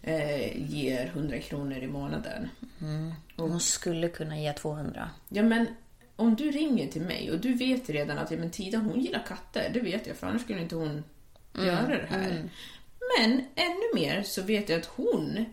[0.01, 2.49] eh, ger 100 kronor i månaden.
[3.35, 5.09] Hon skulle kunna ge 200.
[5.29, 5.67] Ja, men
[6.15, 9.25] om du ringer till mig och du vet redan att ja, men Tida hon gillar
[9.27, 11.03] katter, det vet jag för annars skulle inte hon
[11.53, 12.49] göra det här.
[13.19, 15.45] Men ännu mer så vet jag att hon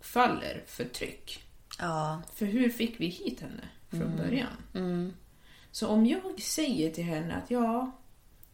[0.00, 1.42] faller för tryck.
[1.78, 2.22] Ja.
[2.34, 5.14] För hur fick vi hit henne från början?
[5.70, 7.90] Så om jag säger till henne att ja,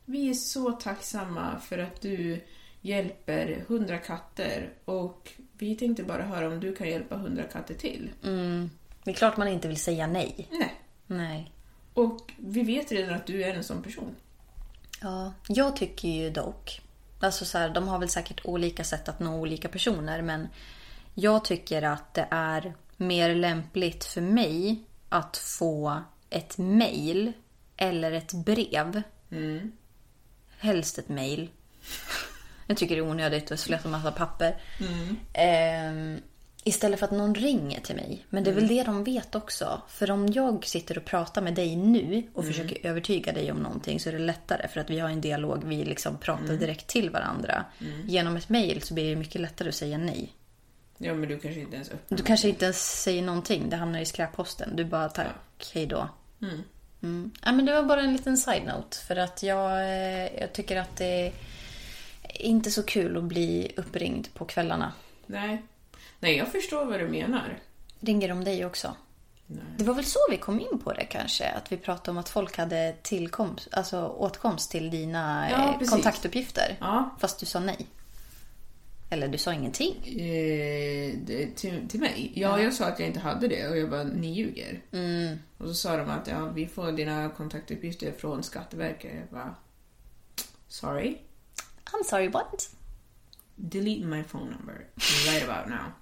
[0.04, 2.44] vi är så tacksamma för att du
[2.80, 8.10] hjälper hundra katter och vi tänkte bara höra om du kan hjälpa hundra katter till.
[9.04, 10.48] Det är klart man inte vill säga nej.
[10.50, 10.74] Nej.
[11.06, 11.52] Nej.
[11.94, 14.14] Och vi vet redan att du är en sån person.
[15.00, 16.80] Ja, jag tycker ju dock...
[17.20, 20.48] Alltså så här, de har väl säkert olika sätt att nå olika personer men
[21.14, 27.32] jag tycker att det är mer lämpligt för mig att få ett mail
[27.76, 29.02] eller ett brev.
[30.58, 31.50] Helst ett mail.
[32.66, 34.62] Jag tycker det är onödigt att slösa massa papper.
[35.32, 36.20] Ehm,
[36.64, 38.26] istället för att någon ringer till mig.
[38.30, 39.82] Men det är väl det de vet också.
[39.88, 44.00] För om jag sitter och pratar med dig nu och försöker övertyga dig om någonting
[44.00, 44.68] så är det lättare.
[44.68, 47.64] För att vi har en dialog, vi liksom pratar direkt till varandra.
[48.08, 50.32] Genom ett mail så blir det mycket lättare att säga nej.
[51.02, 52.18] Ja, men du kanske inte ens öppnar.
[52.18, 54.76] Du kanske inte ens säger någonting, det hamnar i skräpposten.
[54.76, 56.08] Du bara tack, hej då.
[57.02, 57.30] Mm.
[57.44, 58.96] Ja, men det var bara en liten side-note.
[59.06, 61.26] För att jag, eh, jag tycker att det
[62.22, 64.92] är inte så kul att bli uppringd på kvällarna.
[65.26, 65.62] Nej.
[66.20, 67.58] Nej, jag förstår vad du menar.
[68.00, 68.96] Ringer de dig också?
[69.46, 69.64] Nej.
[69.76, 71.48] Det var väl så vi kom in på det kanske?
[71.48, 76.76] Att vi pratade om att folk hade tillkomst, alltså åtkomst till dina Ja, eh, kontaktuppgifter.
[76.80, 77.10] Ja.
[77.18, 77.86] Fast du sa nej.
[79.12, 79.94] Eller du sa ingenting.
[80.06, 82.32] Eh, det, till, till mig?
[82.34, 84.82] Ja, jag sa att jag inte hade det och jag bara, ni ljuger.
[85.58, 89.12] Och så sa de att ja, vi får dina kontaktuppgifter från Skatteverket.
[89.14, 89.54] Jag bara,
[90.68, 91.18] sorry?
[91.84, 92.74] I'm sorry what?
[93.54, 94.86] Delete my phone number
[95.26, 95.92] right about now.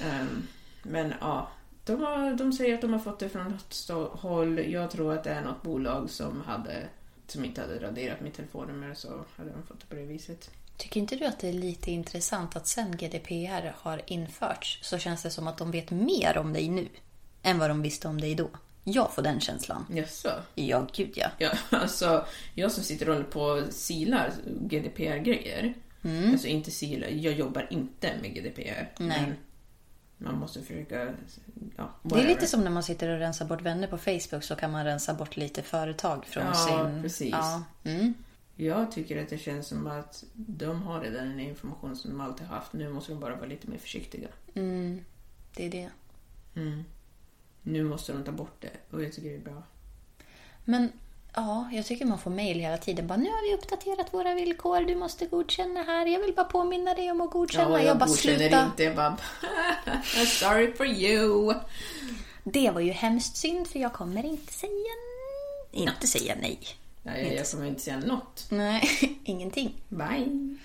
[0.00, 0.42] Ehm,
[0.82, 1.50] men ja,
[1.84, 3.88] de, har, de säger att de har fått det från något
[4.20, 4.58] håll.
[4.58, 6.88] Jag tror att det är något bolag som, hade,
[7.26, 10.50] som inte hade raderat mitt telefonnummer så hade de fått det på det viset.
[10.80, 15.22] Tycker inte du att det är lite intressant att sen GDPR har införts så känns
[15.22, 16.88] det som att de vet mer om dig nu
[17.42, 18.48] än vad de visste om dig då?
[18.84, 19.86] Jag får den känslan.
[19.90, 20.30] Jaså?
[20.54, 21.28] Ja, gud ja.
[21.38, 25.74] Ja, alltså, jag som sitter och håller på och silar GDPR-grejer.
[26.32, 28.92] Alltså inte silar, jag jobbar inte med GDPR.
[28.98, 29.32] Nej.
[30.18, 31.14] Man måste försöka...
[31.76, 34.54] Ja, Det är lite som när man sitter och rensar bort vänner på Facebook så
[34.56, 37.02] kan man rensa bort lite företag från Ja, sin...
[37.02, 37.30] precis.
[37.30, 38.14] Ja, mm.
[38.64, 42.46] Jag tycker att det känns som att de har redan den information som de alltid
[42.46, 42.72] har haft.
[42.72, 44.28] Nu måste de bara vara lite mer försiktiga.
[44.54, 45.04] Mm.
[45.54, 45.90] Det är det.
[47.62, 49.62] Nu måste de ta bort det och jag tycker det är bra.
[50.64, 50.92] Men
[51.34, 53.06] ja, jag tycker man får mejl hela tiden.
[53.06, 56.06] Bara, nu har vi uppdaterat våra villkor, du måste godkänna här.
[56.06, 57.78] Jag vill bara påminna dig om att godkänna.
[57.78, 58.64] Ja, jag, bara godkänner sluta.
[58.64, 58.84] inte.
[58.84, 59.16] Jag bara...
[60.26, 61.54] Sorry for you.
[62.44, 64.94] Det var ju hemskt synd för jag kommer inte säga...
[65.72, 66.58] Inte säga nej.
[67.02, 68.46] Ja, jag, kommer inte säga något.
[68.50, 68.82] Nej,
[69.24, 69.84] ingenting.
[69.88, 70.56] Bye.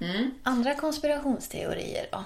[0.00, 0.30] Mm.
[0.42, 2.24] Andra konspirationsteorier då?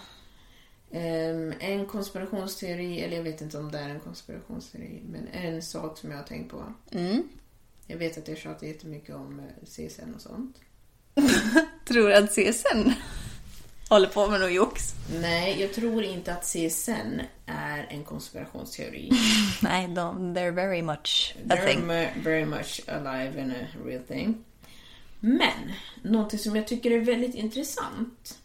[0.90, 5.98] Ehm, en konspirationsteori, eller jag vet inte om det är en konspirationsteori, men en sak
[5.98, 6.72] som jag har tänkt på.
[6.90, 7.28] Mm.
[7.86, 10.56] Jag vet att jag tjatar jättemycket om eh, CSN och sånt.
[11.84, 12.90] Tror att CSN
[13.88, 14.94] håller på med något jox?
[15.12, 19.10] Nej, jag tror inte att CSN är en konspirationsteori.
[19.62, 21.80] Nej, de, they're very much a They're thing.
[21.86, 24.44] mu- very much alive and a real thing.
[25.20, 28.38] Men, någonting som jag tycker är väldigt intressant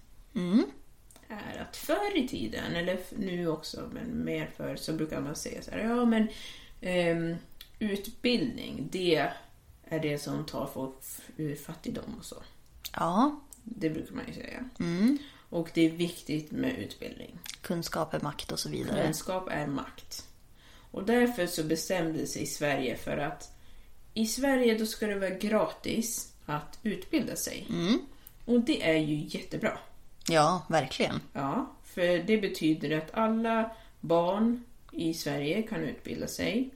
[1.28, 5.62] är att förr i tiden, eller nu också, men mer förr, så brukar man säga
[5.62, 6.28] så här, ja men
[6.82, 7.36] ehm,
[7.80, 9.30] utbildning, det
[9.86, 10.96] är det som tar folk
[11.38, 12.44] ur fattigdom och så.
[12.96, 14.70] Ja, Det brukar man ju säga.
[15.54, 17.40] Och det är viktigt med utbildning.
[17.62, 19.04] kunskap är makt och så vidare.
[19.04, 20.28] Kunskap är makt.
[20.92, 23.58] Och därför så bestämde sig Sverige för att
[24.14, 27.68] i Sverige då ska det vara gratis att utbilda sig.
[28.46, 29.78] Och det är ju jättebra.
[30.30, 31.20] Ja, verkligen.
[31.34, 36.70] Ja, för det betyder att alla barn i Sverige kan utbilda sig.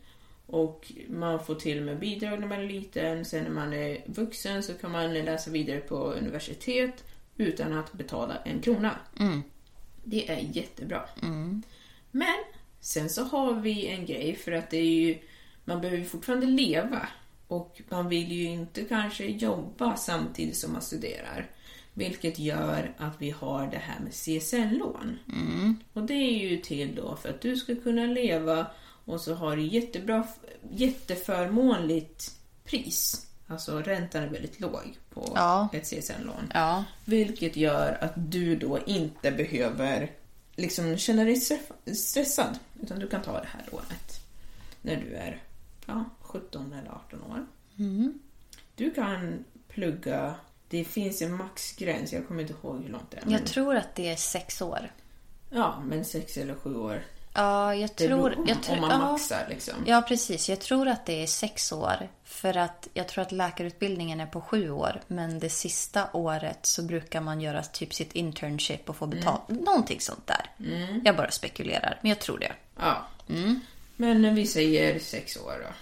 [0.45, 3.25] Och man får till och med bidrag när man är liten.
[3.25, 7.03] Sen när man är vuxen så kan man läsa vidare på universitet
[7.37, 8.95] utan att betala en krona.
[10.03, 11.01] Det är jättebra.
[12.11, 12.37] Men
[12.79, 15.17] sen så har vi en grej för att det är ju,
[15.65, 17.07] man behöver ju fortfarande leva.
[17.47, 21.49] Och man vill ju inte kanske jobba samtidigt som man studerar.
[21.93, 25.17] Vilket gör att vi har det här med CSN-lån.
[25.93, 28.67] Och det är ju till då för att du ska kunna leva
[29.05, 30.27] och så har du jättebra,
[30.71, 32.31] jätteförmånligt
[32.63, 33.26] pris.
[33.47, 35.69] Alltså räntan är väldigt låg på Ja.
[35.73, 36.51] ett CSN-lån.
[36.53, 36.83] Ja.
[37.05, 40.11] Vilket gör att du då inte behöver
[40.55, 42.59] liksom känna dig stress- stressad.
[42.81, 44.21] Utan du kan ta det här lånet
[44.81, 45.41] när du är
[45.85, 47.45] ja, 17 eller 18 år.
[48.75, 50.35] Du kan plugga,
[50.69, 53.21] det finns en maxgräns, jag kommer inte ihåg hur långt det är.
[53.25, 54.91] men- Jag tror att det är sex år.
[55.49, 57.03] Ja, men sex eller sju år.
[57.37, 58.29] Ja, jag Det tror...
[58.29, 58.97] på Jag tror om man ja.
[58.97, 59.73] maxar liksom.
[59.85, 60.49] Ja, precis.
[60.49, 62.09] Jag tror att det är sex år.
[62.23, 65.01] För att jag tror att läkarutbildningen är på sju år.
[65.07, 69.49] Men det sista året så brukar man göra typ sitt internship och få betalt.
[69.49, 70.51] Någonting sånt där.
[71.05, 72.51] Jag bara spekulerar, men jag tror det.
[72.79, 73.07] Ja.
[73.29, 73.59] Mm.
[73.95, 75.73] Men vi säger sex år då.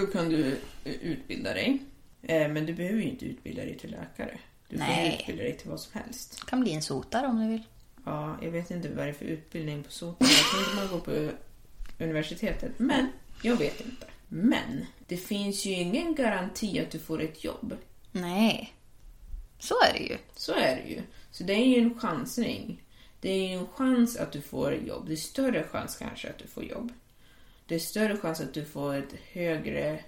[0.00, 1.82] Då kan du utbilda dig.
[2.22, 4.38] Eh, Men du behöver ju inte utbilda dig till läkare.
[4.68, 5.18] Du får Nej.
[5.20, 6.46] utbilda dig till vad som helst.
[6.46, 7.62] Kan bli en sotare om du vill.
[8.04, 10.28] Ja, jag vet inte vad det är för utbildning på sotare.
[10.28, 11.36] Jag tror inte man går på
[12.04, 12.72] universitetet.
[12.76, 13.06] Men,
[13.42, 14.06] jag vet inte.
[14.28, 17.76] Men, det finns ju ingen garanti att du får ett jobb.
[18.12, 18.74] Nej.
[19.58, 20.18] Så är det ju.
[20.36, 21.02] Så är det ju.
[21.30, 22.82] Så det är ju en chansning.
[23.20, 25.06] Det är ju en chans att du får jobb.
[25.06, 26.92] Det är större chans kanske att du får jobb.
[27.66, 30.04] Det är större chans att du får ett högre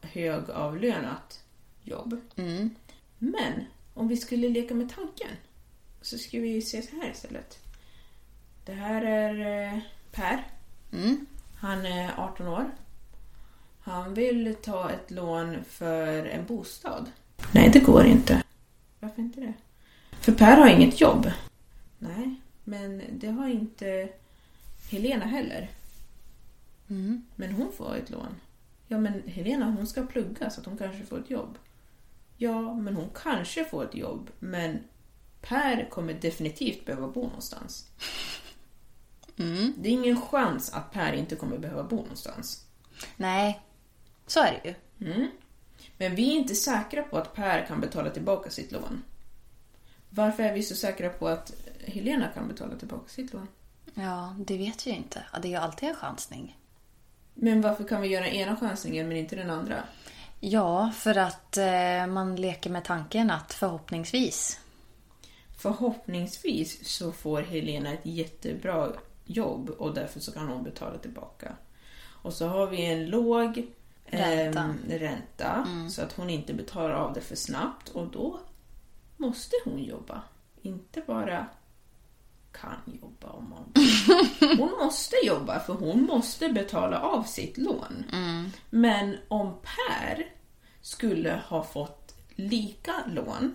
[0.00, 1.44] högavlönat
[1.82, 2.20] jobb.
[3.18, 5.28] Men om vi skulle leka med tanken
[6.04, 7.58] så ska vi se så här istället.
[8.64, 9.78] Det här är eh,
[10.12, 10.46] Per.
[11.56, 12.70] Han är 18 år.
[13.80, 17.10] Han vill ta ett lån för en bostad.
[17.52, 18.42] Nej, det går inte.
[19.00, 19.52] Varför inte det?
[20.20, 21.30] För Per har inget jobb.
[21.98, 24.08] Nej, men det har inte
[24.90, 25.70] Helena heller.
[27.34, 28.36] Men hon får ett lån.
[28.88, 31.58] Ja, men Helena hon ska plugga så att hon kanske får ett jobb.
[32.36, 34.78] Ja, men hon kanske får ett jobb, men
[35.48, 37.90] Per kommer definitivt behöva bo någonstans.
[39.76, 42.64] Det är ingen chans att Per inte kommer behöva bo någonstans.
[43.16, 43.60] Nej.
[44.26, 44.74] Så är det ju.
[45.98, 49.02] Men vi är inte säkra på att Per kan betala tillbaka sitt lån.
[50.10, 51.52] Varför är vi så säkra på att
[51.84, 53.48] Helena kan betala tillbaka sitt lån?
[53.94, 55.22] Ja, det vet vi ju inte.
[55.42, 56.58] Det är ju alltid en chansning.
[57.34, 59.82] Men varför kan vi göra ena chansningen men inte den andra?
[60.40, 64.60] Ja, för att eh, man leker med tanken att förhoppningsvis.
[65.64, 68.92] Förhoppningsvis så får Helena ett jättebra
[69.24, 71.56] jobb och därför så kan hon betala tillbaka.
[72.22, 73.66] Och så har vi en låg
[74.04, 74.60] Ränta.
[74.60, 78.40] ehm, ränta så att hon inte betalar av det för snabbt och då
[79.16, 80.22] måste hon jobba.
[80.62, 81.46] Inte bara
[82.52, 83.72] kan jobba om hon
[84.58, 88.04] Hon måste jobba för hon måste betala av sitt lån.
[88.70, 90.26] Men om Per
[90.80, 93.54] skulle ha fått lika lån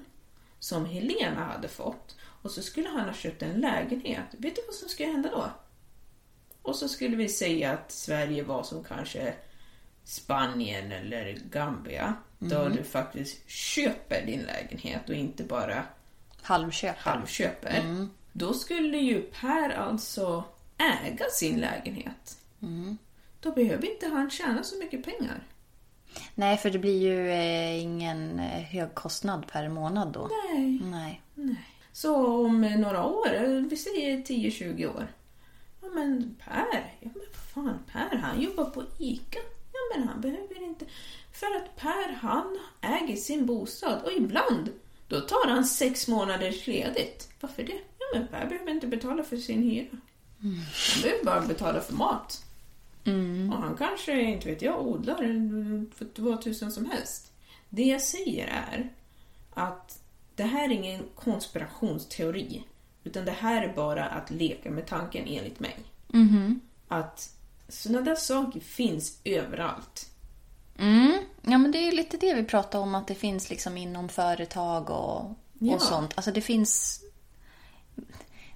[0.60, 4.26] som Helena hade fått och så skulle han ha köpt en lägenhet.
[4.32, 5.49] Vet du vad som skulle hända då?
[6.62, 9.34] Och så skulle vi säga att Sverige var som kanske
[10.03, 12.14] Spanien eller Gambia.
[12.39, 15.84] Då du faktiskt köper din lägenhet och inte bara
[16.41, 16.97] Halvköp.
[16.97, 18.07] halvköper.
[18.32, 20.43] Då skulle ju Per alltså
[20.78, 22.38] äga sin lägenhet.
[23.39, 25.43] Då behöver inte han tjäna så mycket pengar.
[26.36, 30.30] Nej, för det blir ju eh, ingen eh, hög kostnad per månad då.
[30.53, 30.82] Nej.
[30.82, 31.22] Nej.
[31.91, 35.07] Så om några år, vi säger 10-20 år.
[35.82, 39.39] Ja men Per, ja men vad fan Per han jobbar på ICA.
[39.74, 40.86] Ja men han behöver inte.
[41.34, 44.70] För att Per han äger sin bostad och ibland
[45.07, 47.30] då tar han sex månaders ledigt.
[47.39, 47.80] Varför det?
[47.99, 49.97] Ja men Per behöver inte betala för sin hyra.
[50.41, 52.45] Han behöver bara betala för mat.
[53.54, 55.18] Och han kanske, inte vet jag, odlar
[55.95, 57.32] för vad tusen som helst.
[57.70, 58.89] Det jag säger är
[59.54, 60.02] att
[60.36, 62.64] det här är ingen konspirationsteori.
[63.04, 65.76] Utan det här är bara att leka med tanken enligt mig.
[66.88, 67.30] Att
[67.68, 70.10] sådana där saker finns överallt.
[70.80, 71.18] Mm.
[71.41, 74.10] Ja, men det är ju lite det vi pratar om, att det finns liksom inom
[74.10, 75.76] företag och, Ja.
[75.76, 76.14] och sånt.
[76.16, 77.02] Alltså det finns...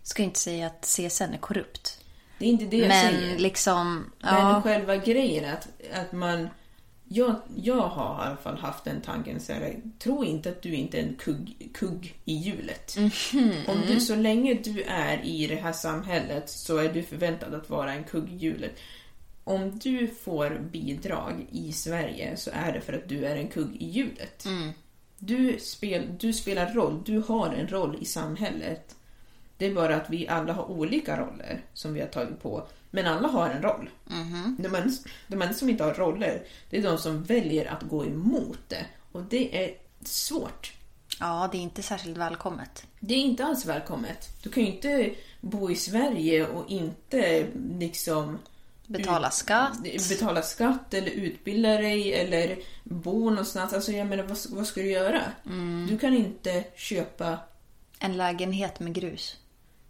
[0.04, 2.03] ska ju inte säga att CSN är korrupt.
[2.44, 3.40] Det är inte det jag Men säger.
[3.40, 4.12] liksom...
[4.20, 6.50] Men Ja, själva grejen att, att man...
[7.04, 10.76] Jag, jag har i alla fall haft den tanken så här, tro inte att du
[10.76, 12.98] inte är en kugg, kugg i hjulet.
[13.68, 17.70] Om du, så länge du är i det här samhället så är du förväntad att
[17.70, 18.80] vara en kugg i hjulet.
[19.44, 23.76] Om du får bidrag i Sverige så är det för att du är en kugg
[23.76, 24.46] i hjulet.
[25.18, 28.96] Du, spel, du spelar roll, du har en roll i samhället.
[29.64, 32.68] Det är bara att vi alla har olika roller som vi har tagit på.
[32.92, 33.90] Men alla har en roll.
[34.58, 34.90] De, enda,
[35.28, 38.86] de enda som inte har roller, det är de som väljer att gå emot det.
[39.12, 40.74] Och det är svårt.
[41.20, 42.88] ja, det är inte särskilt välkommet.
[43.00, 44.30] Det är inte alls välkommet.
[44.44, 45.12] Du kan ju inte
[45.42, 47.48] bo i Sverige och inte
[47.80, 48.40] liksom
[48.88, 49.78] Betala skatt.
[50.10, 53.74] betala skatt eller utbilda dig eller bo någonstans.
[53.74, 55.22] Alltså jag menar, vad, vad ska du göra?
[55.90, 57.38] Du kan inte köpa
[58.00, 59.38] En lägenhet med grus.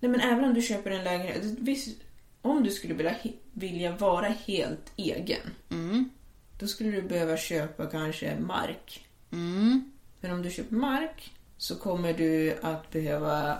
[0.03, 1.97] Nej men även om du köper en lägenhet, visst,
[2.41, 3.15] om du skulle vilja,
[3.53, 5.39] vilja vara helt egen,
[6.59, 9.07] då skulle du behöva köpa kanske mark.
[10.19, 13.57] Men om du köper mark så kommer du att behöva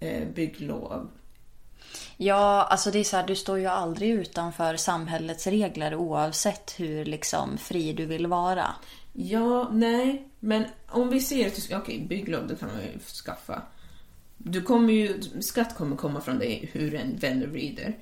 [0.00, 1.10] eh, bygglov.
[2.16, 7.04] Ja, alltså det är så här, du står ju aldrig utanför samhällets regler oavsett hur
[7.04, 8.66] liksom fri du vill vara.
[9.12, 12.98] Ja, nej, men om vi ser att du ska, okej, bygglov, det kan man ju
[12.98, 13.62] skaffa.
[14.44, 17.98] Du kommer ju, skatt kommer komma från dig hur en vän vrider.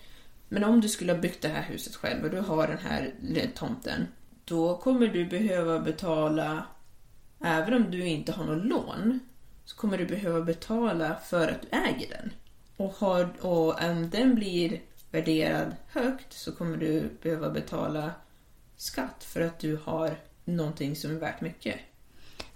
[0.48, 3.12] Men om du skulle ha byggt det här huset själv och du har den här
[3.54, 4.06] tomten,
[4.44, 6.64] då kommer du behöva betala,
[7.44, 9.20] även om du inte har något lån,
[9.64, 12.32] så kommer du behöva betala för att du äger den.
[12.76, 14.80] Och, har, och om den blir
[15.10, 18.12] värderad högt så kommer du behöva betala
[18.76, 21.76] skatt för att du har någonting som är värt mycket.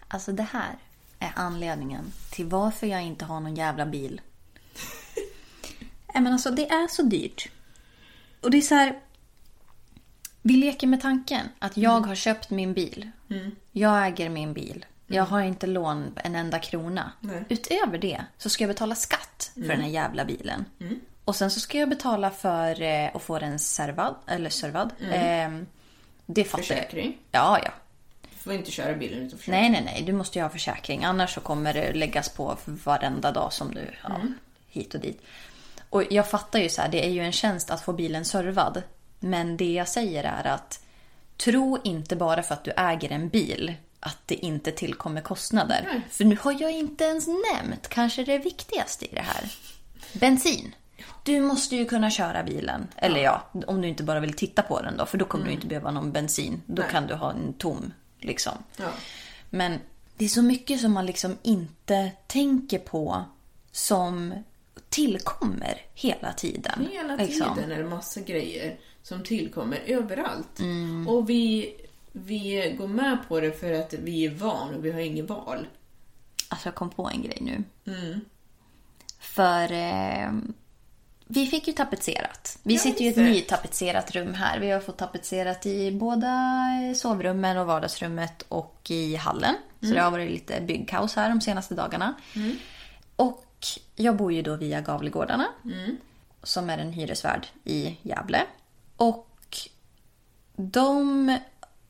[0.08, 0.78] Alltså det här
[1.24, 4.20] är anledningen till varför jag inte har någon jävla bil.
[6.14, 7.48] Nej men alltså det är så dyrt.
[8.40, 8.98] Och det är så här.
[10.42, 13.10] Vi leker med tanken att jag har köpt min bil.
[13.72, 14.86] Jag äger min bil.
[15.06, 17.12] Jag har inte lån en enda krona.
[17.20, 17.44] Nej.
[17.48, 20.64] Utöver det så ska jag betala skatt för den här jävla bilen.
[21.24, 24.14] Och sen så ska jag betala för eh, att få den servad.
[24.26, 24.92] Eller servad.
[25.00, 25.50] Eh,
[26.26, 26.66] det fattar jag.
[26.66, 27.18] Försäkring.
[27.30, 27.70] Ja, ja.
[28.44, 29.60] Får inte köra bilen utan försäkring.
[29.60, 30.02] Nej, nej, nej.
[30.02, 31.04] Du måste ju ha försäkring.
[31.04, 33.90] Annars så kommer det läggas på varenda dag som du...
[34.02, 34.20] Ja,
[34.68, 35.22] hit och dit.
[35.90, 38.82] Och jag fattar ju så här, det är ju en tjänst att få bilen servad.
[39.20, 40.84] Men det jag säger är att
[41.36, 45.88] tro inte bara för att du äger en bil att det inte tillkommer kostnader.
[45.92, 46.00] Nej.
[46.10, 49.44] För nu har jag inte ens nämnt kanske det viktigaste i det här.
[50.12, 50.74] Bensin.
[51.22, 52.86] Du måste ju kunna köra bilen.
[52.96, 55.06] Eller ja, om du inte bara vill titta på den då.
[55.06, 56.62] För då kommer du inte behöva någon bensin.
[56.66, 56.90] Då Nej.
[56.90, 57.92] kan du ha en tom
[58.24, 58.52] liksom.
[58.76, 58.90] Ja.
[59.50, 59.78] Men
[60.16, 63.24] det är så mycket som man liksom inte tänker på
[63.72, 64.34] som
[64.88, 66.88] tillkommer hela tiden.
[66.92, 67.54] Hela liksom.
[67.54, 70.60] tiden är det massa grejer som tillkommer överallt.
[70.60, 71.08] Mm.
[71.08, 71.74] Och vi,
[72.12, 75.66] vi går med på det för att vi är van och vi har inget val.
[76.48, 77.64] Alltså jag kom på en grej nu.
[77.92, 78.20] Mm.
[79.18, 80.32] För eh,
[81.26, 82.58] vi fick ju tapetserat.
[82.62, 84.58] Vi Ja, sitter ju i ett nytapetserat rum här.
[84.58, 86.30] Vi har fått tapetserat i båda
[86.96, 89.54] sovrummen och vardagsrummet och i hallen.
[89.80, 89.96] Så Mm.
[89.96, 92.14] det har varit lite byggkaos här de senaste dagarna.
[93.16, 93.46] Och
[93.96, 95.46] jag bor ju då via Gavlegårdarna.
[96.42, 98.42] Som är en hyresvärd i Gävle.
[98.96, 99.58] Och
[100.56, 101.38] de...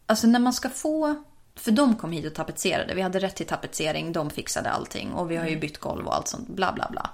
[0.07, 1.25] Alltså när man ska få...
[1.57, 2.95] För de kom hit och tapetserade.
[2.95, 4.13] Vi hade rätt till tapetsering.
[4.13, 5.13] De fixade allting.
[5.13, 6.49] Och vi har ju bytt golv och allt sånt.
[6.49, 7.11] Bla bla bla.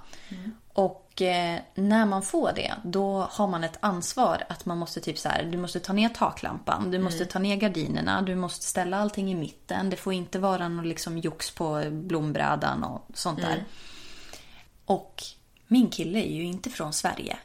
[0.73, 5.17] Och eh, när man får det, då har man ett ansvar att man måste typ
[5.17, 8.97] så här, du måste ta ner taklampan, du måste ta ner gardinerna, du måste ställa
[8.97, 9.89] allting i mitten.
[9.89, 13.63] Det får inte vara någon liksom jox på blombrädan och sånt där.
[14.85, 15.23] Och
[15.67, 17.37] min kille är ju inte från Sverige.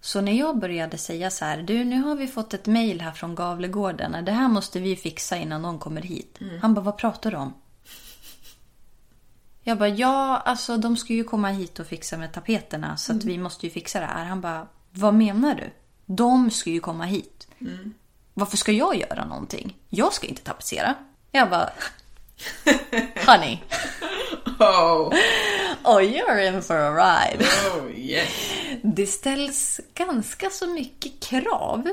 [0.00, 3.12] Så när jag började säga så här, du nu har vi fått ett mejl här
[3.12, 6.38] från Gavlegården, det här måste vi fixa innan någon kommer hit.
[6.62, 7.54] Han bara, vad pratar du om?
[9.62, 13.24] Jag bara, ja alltså de ska ju komma hit och fixa med tapeterna så att
[13.24, 14.24] vi måste ju fixa det här.
[14.24, 15.70] Han bara, vad menar du?
[16.06, 17.48] De ska ju komma hit.
[18.34, 19.76] Varför ska jag göra någonting?
[19.88, 20.94] Jag ska inte tapetsera.
[21.30, 21.70] Jag bara,
[23.26, 23.58] honey,
[24.60, 25.12] Oh,
[25.84, 27.44] oh you're in for a ride.
[27.74, 28.52] oh yes.
[28.82, 31.88] Det ställs ganska så mycket krav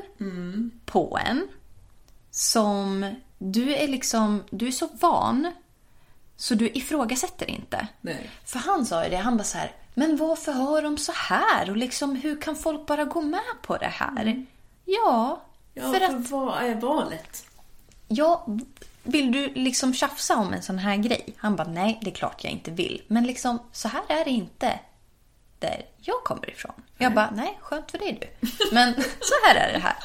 [0.85, 1.47] på en.
[2.31, 5.51] Som du är liksom, du är så van.
[6.37, 7.87] Så du ifrågasätter inte.
[8.01, 8.29] Nej.
[8.45, 11.69] För han sa ju det, han bara så här, men varför har de så här?
[11.69, 14.45] Och liksom hur kan folk bara gå med på det här?
[14.85, 15.41] Ja,
[15.73, 17.45] Ja, för för att vad är valet?
[18.07, 18.45] Ja,
[19.03, 21.33] vill du liksom tjafsa om en sån här grej?
[21.37, 23.01] Han bara, nej, det är klart jag inte vill.
[23.07, 24.79] Men liksom, så här är det inte
[25.59, 26.73] där jag kommer ifrån.
[26.97, 28.47] Jag bara, nej, skönt för dig du.
[28.71, 29.95] Men så här är det här.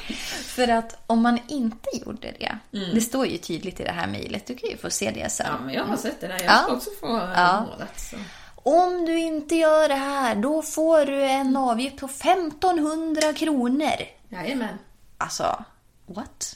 [0.43, 2.57] För att om man inte gjorde det,
[2.93, 5.47] det står ju tydligt i det här mejlet, du kan ju få se det sen.
[5.49, 6.33] Ja, men jag har sett det där.
[6.43, 6.57] Jag Ja.
[6.63, 7.65] ska också få Ja.
[7.71, 7.99] målet.
[7.99, 8.17] Så.
[8.55, 13.91] Om du inte gör det här, då får du en avgift på 1500 kronor.
[14.29, 14.77] Jajamän.
[15.17, 15.63] Alltså,
[16.05, 16.55] what?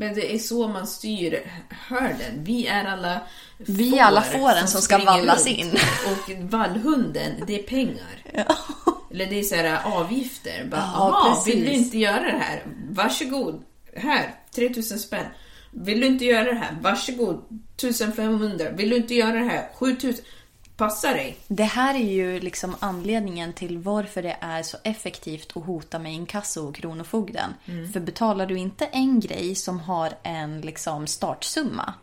[0.00, 1.50] Men det är så man styr
[1.88, 2.44] hörden.
[2.44, 3.20] Vi är alla
[3.56, 5.70] Vi är alla fåren som ska vallas in.
[6.06, 8.22] Och vallhunden, det är pengar.
[9.10, 10.66] Eller det är så här avgifter.
[10.70, 12.62] Bara, Ja, "Aha, vill du inte göra det här?
[12.90, 13.62] Varsågod.
[13.96, 15.26] Här, 3000 spänn.
[15.70, 16.76] Vill du inte göra det här?
[16.82, 17.44] Varsågod.
[17.76, 18.70] 1500.
[18.70, 19.68] Vill du inte göra det här?
[19.74, 20.24] 7000.
[20.78, 21.36] Passa dig.
[21.48, 26.12] Det här är ju liksom anledningen till varför det är så effektivt att hota med
[26.12, 27.54] inkasso och Kronofogden.
[27.92, 31.94] För betalar du inte en grej som har en liksom startsumma,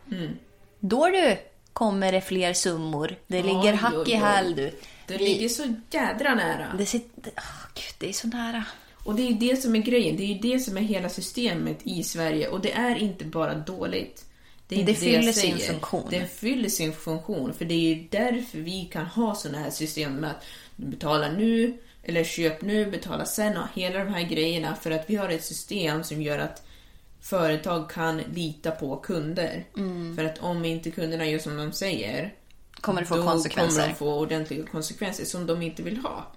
[0.80, 1.36] då du
[1.72, 3.16] kommer det fler summor.
[3.26, 4.78] Det ligger Oj, hack oj, i häl du.
[5.06, 6.72] Det ligger så jädra nära.
[6.78, 8.64] Det, sitter, åh, Gud, det är så nära.
[9.04, 10.16] Och det är ju det som är grejen.
[10.16, 12.48] Det är ju det som är hela systemet i Sverige.
[12.48, 14.25] Och det är inte bara dåligt.
[14.68, 15.72] Det, Det fyller sin säger.
[15.72, 16.06] funktion.
[16.10, 17.54] Det fyller sin funktion.
[17.54, 20.44] För det är därför vi kan ha sådana här system med att
[20.76, 24.74] du betalar nu, eller köp nu, betala sen och hela de här grejerna.
[24.74, 26.62] För att vi har ett system som gör att
[27.20, 29.64] företag kan lita på kunder.
[29.76, 30.16] Mm.
[30.16, 32.34] För att om inte kunderna gör som de säger
[32.80, 33.76] Kommer det få då konsekvenser.
[33.80, 36.32] kommer de få ordentliga konsekvenser som de inte vill ha.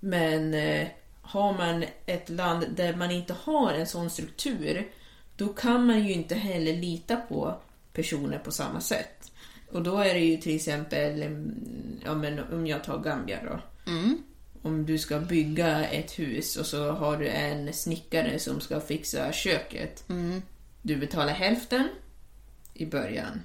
[0.00, 0.88] Men eh,
[1.22, 4.88] har man ett land där man inte har en sån struktur
[5.42, 7.54] då kan man ju inte heller lita på
[7.92, 9.32] personer på samma sätt.
[9.72, 11.60] Och då är det ju till exempel, mm,
[12.04, 13.60] ja men om jag tar Gambia då.
[14.62, 19.32] Om du ska bygga ett hus och så har du en snickare som ska fixa
[19.32, 20.04] köket.
[20.82, 21.88] Du betalar hälften
[22.74, 23.40] i början.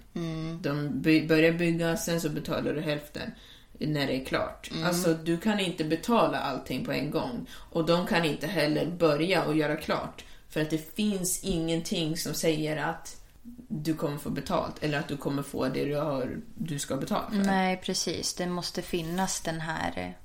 [0.61, 3.31] De by- börjar bygga, sen så betalar du hälften
[3.79, 4.69] när det är klart.
[4.85, 7.45] Alltså du kan inte betala allting på en gång.
[7.71, 10.23] Och de kan inte heller börja och göra klart.
[10.49, 13.21] För att det finns ingenting som säger att
[13.67, 17.29] du kommer få betalt eller att du kommer få det du, har, du ska betala
[17.29, 17.35] för.
[17.37, 18.33] Nej, precis.
[18.33, 20.17] Det måste finnas den här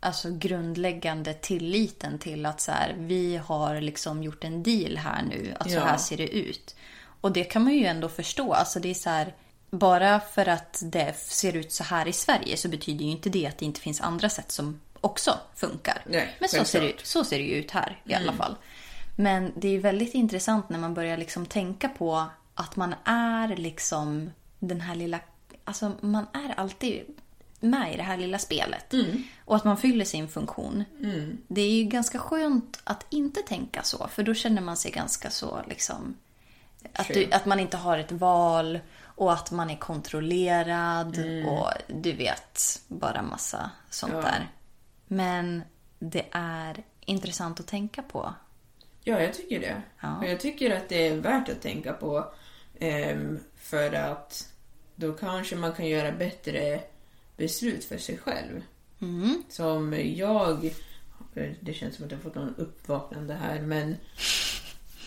[0.00, 5.54] alltså grundläggande tilliten till att så här, vi har liksom gjort en deal här nu.
[5.58, 5.84] Att så Ja.
[5.84, 6.76] här ser det ut.
[7.20, 8.52] Och det kan man ju ändå förstå.
[8.52, 9.34] Alltså det är så här,
[9.70, 13.46] bara för att det ser ut så här i Sverige så betyder ju inte det
[13.46, 16.02] att det inte finns andra sätt som också funkar.
[16.06, 16.86] Nej, Men så ser, det.
[16.86, 16.98] Mm.
[17.02, 18.56] så ser det ju ut här i alla fall.
[19.20, 24.30] Men det är väldigt intressant när man börjar liksom tänka på att man är liksom
[24.58, 25.20] den här lilla...
[25.64, 27.04] Alltså man är alltid
[27.60, 28.92] med i det här lilla spelet.
[28.92, 29.22] Mm.
[29.44, 30.84] Och att man fyller sin funktion.
[31.48, 34.08] Det är ju ganska skönt att inte tänka så.
[34.08, 36.16] För då känner man sig ganska så liksom...
[36.92, 42.12] Att, du, att man inte har ett val och att man är kontrollerad och du
[42.12, 44.20] vet, bara massa sånt Ja.
[44.20, 44.48] där.
[45.06, 45.62] Men
[45.98, 48.34] det är intressant att tänka på.
[49.08, 49.82] Ja, jag tycker det.
[50.00, 50.18] Ja.
[50.18, 52.32] Och jag tycker att det är värt att tänka på.
[52.80, 54.52] ehm, för att
[54.94, 56.80] då kanske man kan göra bättre
[57.36, 58.62] beslut för sig själv.
[59.48, 60.74] Som jag...
[61.60, 63.96] Det känns som att jag har fått någon uppvaknande här, men...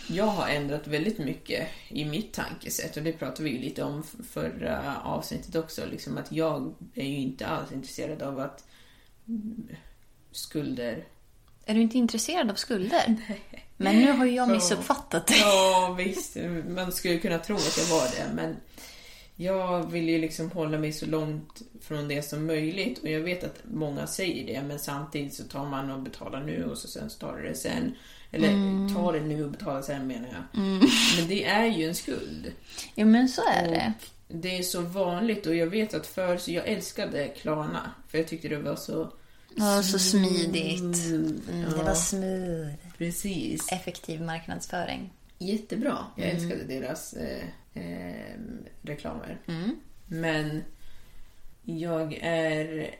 [0.08, 4.04] jag har ändrat väldigt mycket i mitt tankesätt och det pratade vi ju lite om
[4.04, 5.86] förra avsnittet också.
[5.92, 8.68] Liksom att jag är ju inte alls intresserad av att
[9.28, 9.68] mm,
[10.32, 11.08] skulder...
[11.66, 13.16] Är du inte intresserad av skulder?
[13.84, 15.38] Men nu har ju jag missuppfattat det.
[15.38, 16.38] Ja, visst.
[16.68, 18.56] Man skulle kunna tro att jag var det, men
[19.36, 23.00] jag vill ju liksom hålla mig så långt från det som möjligt.
[23.00, 26.66] Och jag vet att många säger det, men samtidigt så tar man och betalar nu
[26.72, 27.96] och så sen så tar det sen.
[28.32, 28.50] Eller
[28.96, 30.62] tar det nu och betalar sen menar jag.
[31.18, 32.52] Men det är ju en skuld.
[32.96, 33.94] Jo, men så är det.
[34.28, 37.92] Det är så vanligt och jag vet att förr så jag älskade Klarna.
[38.08, 39.12] För jag tyckte det var så...
[39.56, 40.80] Ja, så smidigt.
[40.80, 42.70] Mm, Mm, det ja, var smooth.
[43.02, 43.72] Precis.
[43.72, 45.14] Effektiv marknadsföring.
[45.38, 46.06] Jättebra.
[46.16, 47.44] Jag älskade deras eh,
[47.74, 48.36] eh,
[48.82, 49.38] reklamer.
[49.48, 49.80] Mm.
[50.08, 50.64] Men
[51.64, 52.96] jag är...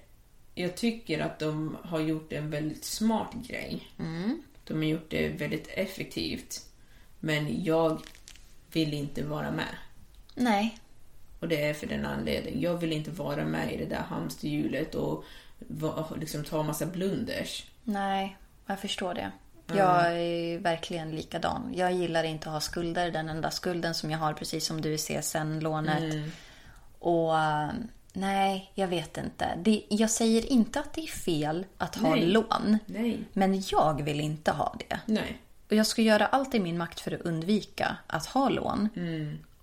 [0.56, 3.88] Jag tycker att de har gjort en väldigt smart grej.
[4.00, 4.42] Mm.
[4.64, 6.66] De har gjort det väldigt effektivt.
[7.20, 8.02] Men jag
[8.72, 9.76] vill inte vara med.
[10.36, 10.78] Nej.
[11.40, 12.62] Och det är för den anledningen.
[12.62, 15.24] Jag vill inte vara med i det där hamsterhjulet och
[16.20, 17.66] liksom ta massa blunders.
[17.84, 19.32] Nej, jag förstår det.
[19.78, 21.72] Jag är verkligen likadan.
[21.76, 23.12] Jag gillar inte att ha skulder.
[23.12, 26.14] Den enda skulden som jag har, precis som du, är CSN-lånet.
[27.00, 27.70] Och eh,
[28.14, 29.50] nej, jag vet inte.
[29.58, 32.26] Det, jag säger inte att det är fel att ha Nej.
[32.26, 32.78] lån.
[32.86, 33.20] Nej.
[33.34, 35.00] Men jag vill inte ha det.
[35.06, 35.42] Nej.
[35.70, 38.90] Och jag ska göra allt i min makt för att undvika att ha lån.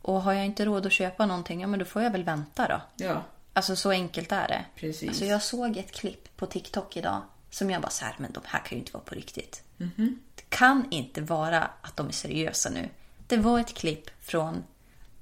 [0.02, 2.68] Och har jag inte råd att köpa någonting, ja men då får jag väl vänta
[2.68, 3.04] då.
[3.04, 4.64] Ja, Alltså så enkelt är det.
[4.76, 5.08] Precis.
[5.08, 8.40] Alltså jag såg ett klipp på TikTok idag som jag bara så här, men de
[8.44, 9.62] här kan ju inte vara på riktigt.
[9.78, 10.18] Mhm.
[10.34, 12.88] Det kan inte vara att de är seriösa nu.
[13.26, 14.64] Det var ett klipp från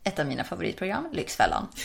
[0.04, 1.68] ett av mina favoritprogram, Lyxfällan.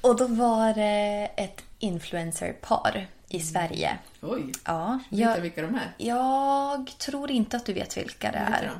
[0.00, 3.98] Och då var det ett influencerpar i Sverige.
[4.20, 4.52] oj.
[4.64, 5.94] Ja, jag, vilka de är.
[5.98, 8.70] jag tror inte att du vet vilka det är.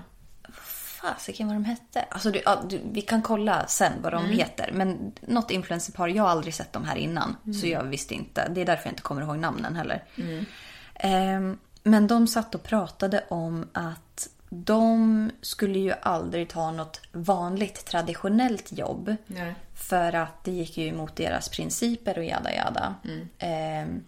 [1.02, 2.02] Fasiken vad de hette.
[2.10, 4.70] Alltså, du, ja, du, vi kan kolla sen vad de heter.
[4.74, 7.36] Men något influencerpar, jag har aldrig sett dem här innan.
[7.60, 8.48] Så jag visste inte.
[8.48, 10.04] Det är därför jag inte kommer ihåg namnen heller.
[10.16, 10.44] Ehm,
[11.82, 18.72] men de satt och pratade om att de skulle ju aldrig ta något vanligt traditionellt
[18.72, 19.16] jobb.
[19.26, 19.54] Nej.
[19.74, 22.94] För att det gick ju emot deras principer och jada jada.
[23.38, 24.04] Ehm,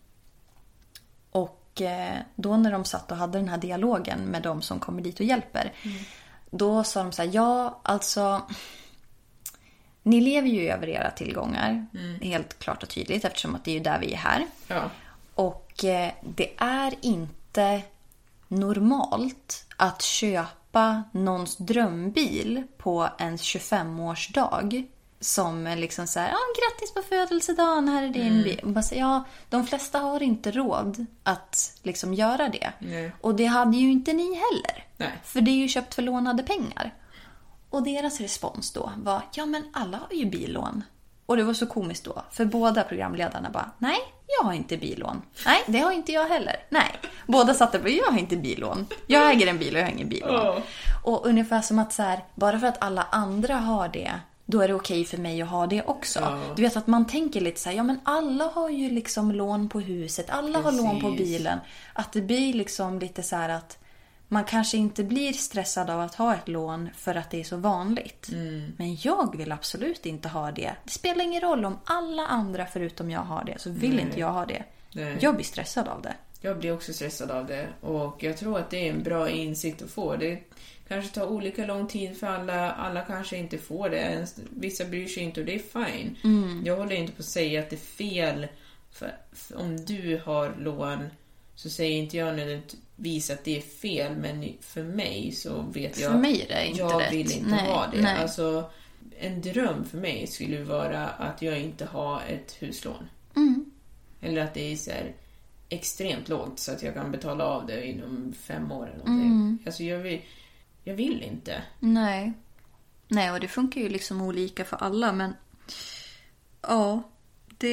[1.31, 5.03] och eh, då när de satt och hade den här dialogen med de som kommer
[5.03, 5.73] dit och hjälper.
[6.51, 8.43] Då sa de så här, ja alltså.
[10.03, 11.87] Ni lever ju över era tillgångar.
[12.23, 14.47] Helt klart och tydligt eftersom att det är ju där vi är här.
[14.67, 14.91] Ja.
[15.35, 17.83] Och eh, det är inte
[18.49, 24.87] normalt att köpa någons drömbil på ens 25-årsdag.
[25.21, 28.61] Som liksom så här, ja grattis på födelsedagen, här är din bil.
[28.63, 32.73] Och bara så, ja, de flesta har inte råd att liksom göra det.
[32.79, 33.13] Nej.
[33.21, 34.87] Och det hade ju inte ni heller.
[34.97, 35.21] Nej.
[35.25, 36.95] För det är ju köpt för lånade pengar.
[37.71, 40.85] Och deras respons då var, ja men alla har ju billån.
[41.33, 43.99] Och det var så komiskt då, för båda programledarna bara, nej,
[44.39, 45.23] jag har inte billån.
[45.47, 46.57] Nej, det har inte jag heller.
[46.69, 46.99] Nej.
[47.27, 48.87] Båda satt där och jag har inte billån.
[49.07, 50.47] Jag äger en bil och jag har ingen billån.
[50.47, 50.59] Åh.
[51.05, 54.13] Och ungefär som att så här, bara för att alla andra har det,
[54.47, 56.21] då är det okej för mig att ha det också.
[56.21, 56.39] Ja.
[56.57, 59.69] Du vet att man tänker lite så här, ja men alla har ju liksom lån
[59.69, 61.27] på huset, alla har lån på Precis.
[61.27, 61.59] bilen.
[61.93, 63.79] Att det blir liksom lite så här att
[64.33, 67.57] man kanske inte blir stressad av att ha ett lån för att det är så
[67.57, 68.29] vanligt.
[68.33, 68.73] Mm.
[68.77, 70.77] Men jag vill absolut inte ha det.
[70.85, 74.33] Det spelar ingen roll om alla andra förutom jag har det, så vill inte jag
[74.33, 74.65] ha det.
[74.93, 75.17] Nej.
[75.21, 76.15] Jag blir stressad av det.
[76.41, 79.83] Jag blir också stressad av det och jag tror att det är en bra insikt
[79.83, 80.17] att få.
[80.17, 80.39] Det
[80.89, 82.71] kanske tar olika lång tid för alla.
[82.71, 84.27] Alla kanske inte får det.
[84.51, 86.17] Vissa bryr sig inte och det är fine.
[86.65, 88.47] Jag håller inte på att säga att det är fel.
[88.93, 91.09] För, för om du har lån
[91.63, 96.13] så säger inte jag nödvändigtvis att det är fel men för mig så vet jag
[96.13, 97.13] För mig är det inte jag rätt.
[97.13, 98.03] vill inte Nej, ha det.
[98.03, 98.17] nej.
[98.23, 98.71] Alltså,
[99.19, 103.09] en dröm för mig skulle vara att jag inte har ett huslån.
[103.37, 103.71] Mm.
[104.21, 105.15] Eller att det är så här
[105.69, 109.27] extremt lågt så att jag kan betala av det inom fem år eller någonting.
[109.27, 109.59] Mm.
[109.67, 110.21] Alltså jag vill,
[110.85, 111.63] jag vill inte.
[111.79, 112.33] Nej.
[113.09, 115.35] Nej, och det funkar ju liksom olika för alla, men
[116.63, 117.03] ja,
[117.59, 117.69] det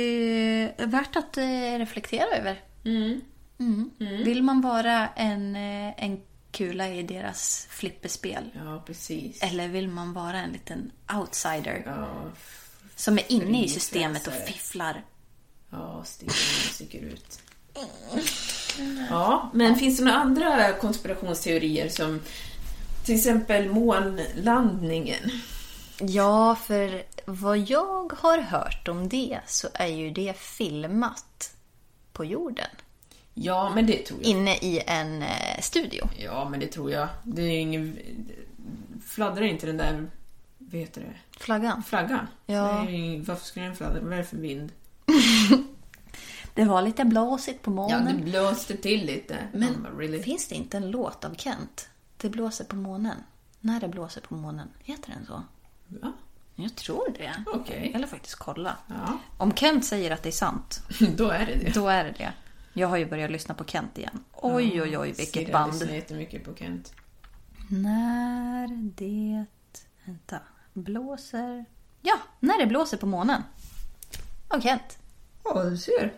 [0.77, 2.61] är värt att eh, reflektera över.
[2.85, 3.21] Mm.
[3.59, 3.91] Mm.
[3.99, 8.49] Vill man vara en, eh, en kula i deras flipperspel?
[8.55, 9.43] Ja, precis.
[9.43, 12.07] Eller vill man vara en liten outsider Ja,
[12.95, 15.03] som är inne i systemet och fifflar?
[15.71, 16.03] ja
[16.73, 17.39] sticker ut.
[19.09, 22.19] Ja, men finns det några andra konspirationsteorier som
[23.05, 25.31] till exempel månlandningen?
[25.99, 31.53] Ja, för vad jag har hört om det så är ju det filmat
[32.13, 32.69] på jorden.
[33.41, 34.29] Ja, men det tror jag.
[34.29, 36.09] inne i en eh, studio.
[36.17, 37.07] Ja, men det tror jag.
[37.23, 37.97] Det är ingen...
[39.07, 40.07] Fladdrar inte den där...
[40.57, 41.39] Vad heter det?
[41.39, 41.83] Flaggan.
[41.83, 42.27] Flaggan?
[42.45, 42.89] Ja.
[42.89, 43.99] Ju- varför skulle den fladdra?
[44.01, 44.71] Vad är det för vind?
[46.53, 48.05] Det var lite blåsigt på Ja, månen.
[48.17, 49.37] det blåste till lite.
[49.53, 50.23] Men bara, really?
[50.23, 51.89] finns det inte en låt av Kent?
[52.17, 53.17] Det blåser på månen.
[53.59, 54.67] När det blåser på månen.
[54.83, 55.43] Heter den så?
[56.01, 56.11] Ja,
[56.55, 57.43] Jag tror det.
[57.53, 57.91] Okej.
[57.95, 58.77] Eller faktiskt kolla.
[58.87, 59.17] ja.
[59.37, 60.81] Om Kent säger att det är sant,
[61.17, 61.71] Då är det det.
[61.73, 62.31] då är det det.
[62.79, 64.23] Jag har ju börjat lyssna på Kent igen.
[64.33, 65.75] Oj, oj, oj, vilket Stirrade band.
[65.75, 66.93] så jättemycket på Kent.
[67.69, 69.45] När det...
[70.05, 70.39] Vänta.
[70.73, 71.65] Blåser...
[72.01, 73.43] Ja, när det blåser på månen.
[74.47, 74.97] Av Kent.
[75.43, 76.13] Ja, du ser.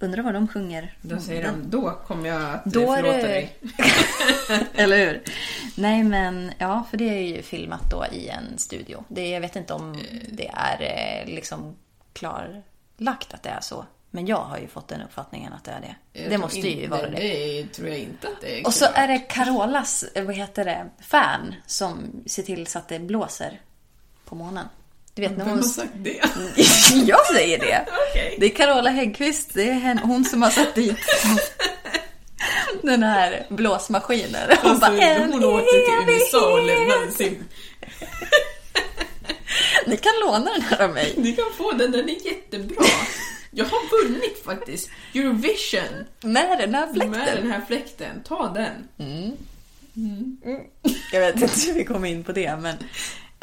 [0.00, 0.96] Undrar vad de sjunger.
[1.02, 3.56] Då säger de, då kommer jag att Då Då förlåta det- dig.
[4.74, 5.22] Eller hur?
[5.76, 9.04] Nej, men ja, för det är ju filmat då i en studio.
[9.08, 10.82] Det, jag vet inte om det är
[11.26, 11.76] eh, liksom
[12.12, 13.86] klarlagt att det är så.
[14.14, 16.20] Men jag har ju fått den uppfattningen att det är det.
[16.22, 17.16] Jag det måste ju inte- vara det.
[17.62, 18.66] Det tror jag inte att det är.
[18.66, 22.98] Och så är det Carolas, vad heter det, fan som ser till så att det
[22.98, 23.60] blåser
[24.24, 24.68] på månen.
[25.14, 25.58] Du vet när Vem hon...
[25.58, 26.20] har sagt det?
[27.06, 27.86] jag säger det!
[28.10, 28.36] Okej.
[28.40, 30.96] Det är Carola Häggkvist, det är hon som har satt dit
[32.82, 34.50] den här blåsmaskinen.
[34.62, 37.44] Hon Alltså, bara, en hon åkte till USA och lämnade sin...
[39.86, 41.14] Ni kan låna den här av mig.
[41.16, 42.84] Ni kan få den, den är jättebra.
[43.54, 47.10] Jag har vunnit faktiskt Eurovision Med den här fläkten.
[47.10, 48.22] med den här fläkten.
[48.24, 48.88] Ta den.
[51.12, 52.76] Jag vet inte hur vi kom in på det, men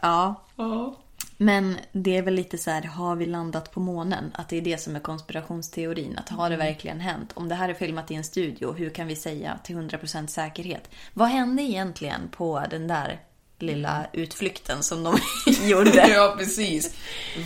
[0.02, 0.44] ja.
[0.56, 0.98] Ja.
[1.38, 4.32] Men det är väl lite så här, har vi landat på månen?
[4.34, 6.18] Att det är det som är konspirationsteorin.
[6.18, 7.32] Att har det verkligen hänt?
[7.34, 10.90] Om det här är filmat i en studio, hur kan vi säga till 100% säkerhet?
[11.14, 13.20] Vad hände egentligen på den där
[13.62, 15.18] lilla utflykten som de
[15.70, 15.90] gjorde?
[16.10, 16.96] ja, precis.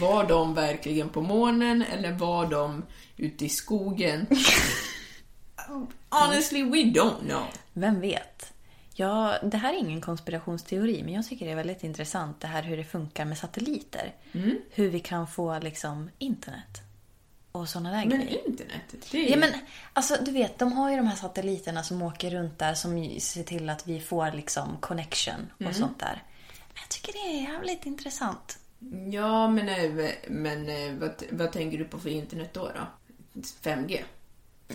[0.01, 2.84] Var de verkligen på månen eller var de
[3.18, 4.28] ute i skogen?
[6.09, 7.43] Honestly, we don't know.
[7.74, 8.53] Vem vet?
[8.93, 12.63] Ja, det här är ingen konspirationsteori, men jag tycker det är väldigt intressant det här
[12.63, 14.13] hur det funkar med satelliter.
[14.70, 16.82] Hur vi kan få liksom internet
[17.56, 18.47] och sådana där Men grejer.
[18.47, 19.49] internet, är Ja, men
[19.93, 23.20] alltså du vet, de har ju de här satelliterna som åker runt där som ju
[23.20, 26.24] ser till att vi får liksom connection och sånt där.
[26.76, 28.58] Jag tycker det är jävligt intressant.
[29.12, 32.72] Ja, men, eh, men eh, vad, vad tänker du på för internet då?
[32.76, 32.88] då?
[33.64, 33.99] 5G?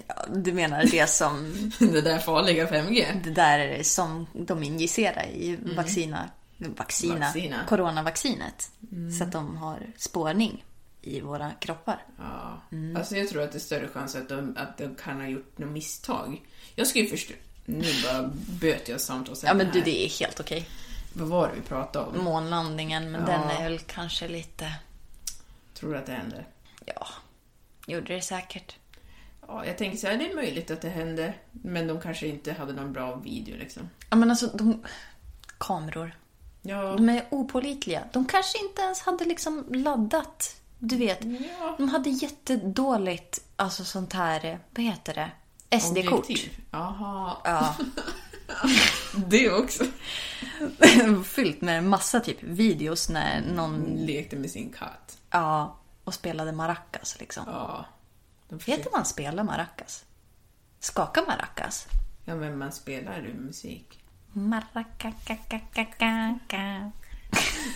[0.06, 3.22] Ja, du menar det som, Det där farliga 5G?
[3.24, 7.56] det där som de injicerar i vaccina, vaccina, Vaccina.
[7.68, 8.70] coronavaccinet.
[9.18, 10.64] Så att de har spårning
[11.02, 12.04] i våra kroppar.
[12.18, 12.60] Ja.
[12.96, 15.58] Alltså jag tror att det är större chans att de, att de kan ha gjort
[15.58, 16.42] något misstag.
[16.74, 17.34] Jag skulle ju förstå...
[17.64, 18.30] Nu bara
[18.60, 20.68] böt jag samtalsämne Ja men du, det är helt okej.
[21.12, 22.24] Vad var det vi pratade om?
[22.24, 23.26] Månlandningen, men Ja.
[23.26, 24.72] den är väl kanske lite...
[25.74, 26.44] Tror du att det hände?
[26.84, 27.06] Ja,
[27.86, 28.76] gjorde det säkert.
[29.48, 31.34] Ja, jag tänker så här, det är möjligt att det hände.
[31.52, 33.90] Men de kanske inte hade någon bra video liksom.
[34.10, 34.84] Ja men alltså, de...
[35.58, 36.12] Kameror.
[36.62, 38.02] Ja, De är opålitliga.
[38.12, 40.59] De kanske inte ens hade liksom laddat.
[40.82, 41.74] Du vet, Ja.
[41.78, 45.30] de hade jättedåligt, alltså sånt här, vad heter det?
[45.80, 46.26] SD-kort.
[46.70, 47.36] Jaha.
[47.44, 47.74] Ja.
[49.28, 49.84] Det också.
[51.24, 55.18] Fyllt med massa typ videos när någon, Lekte med sin katt.
[55.30, 57.44] ja, och spelade maracas liksom.
[57.46, 57.84] Ja.
[58.48, 60.04] De försökte- Heter man spela maracas?
[60.80, 61.86] Skaka maracas?
[62.24, 64.04] Ja, men man spelar ju musik.
[64.32, 66.38] Maracacacacacacca.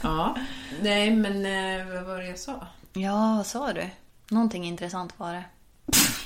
[0.03, 0.37] Ja.
[0.83, 2.67] Nej, men eh, vad var det jag sa?
[2.93, 3.91] Ja, vad sa du?
[4.31, 5.45] Någonting intressant var det.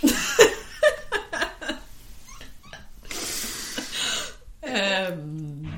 [4.60, 5.68] Ehm,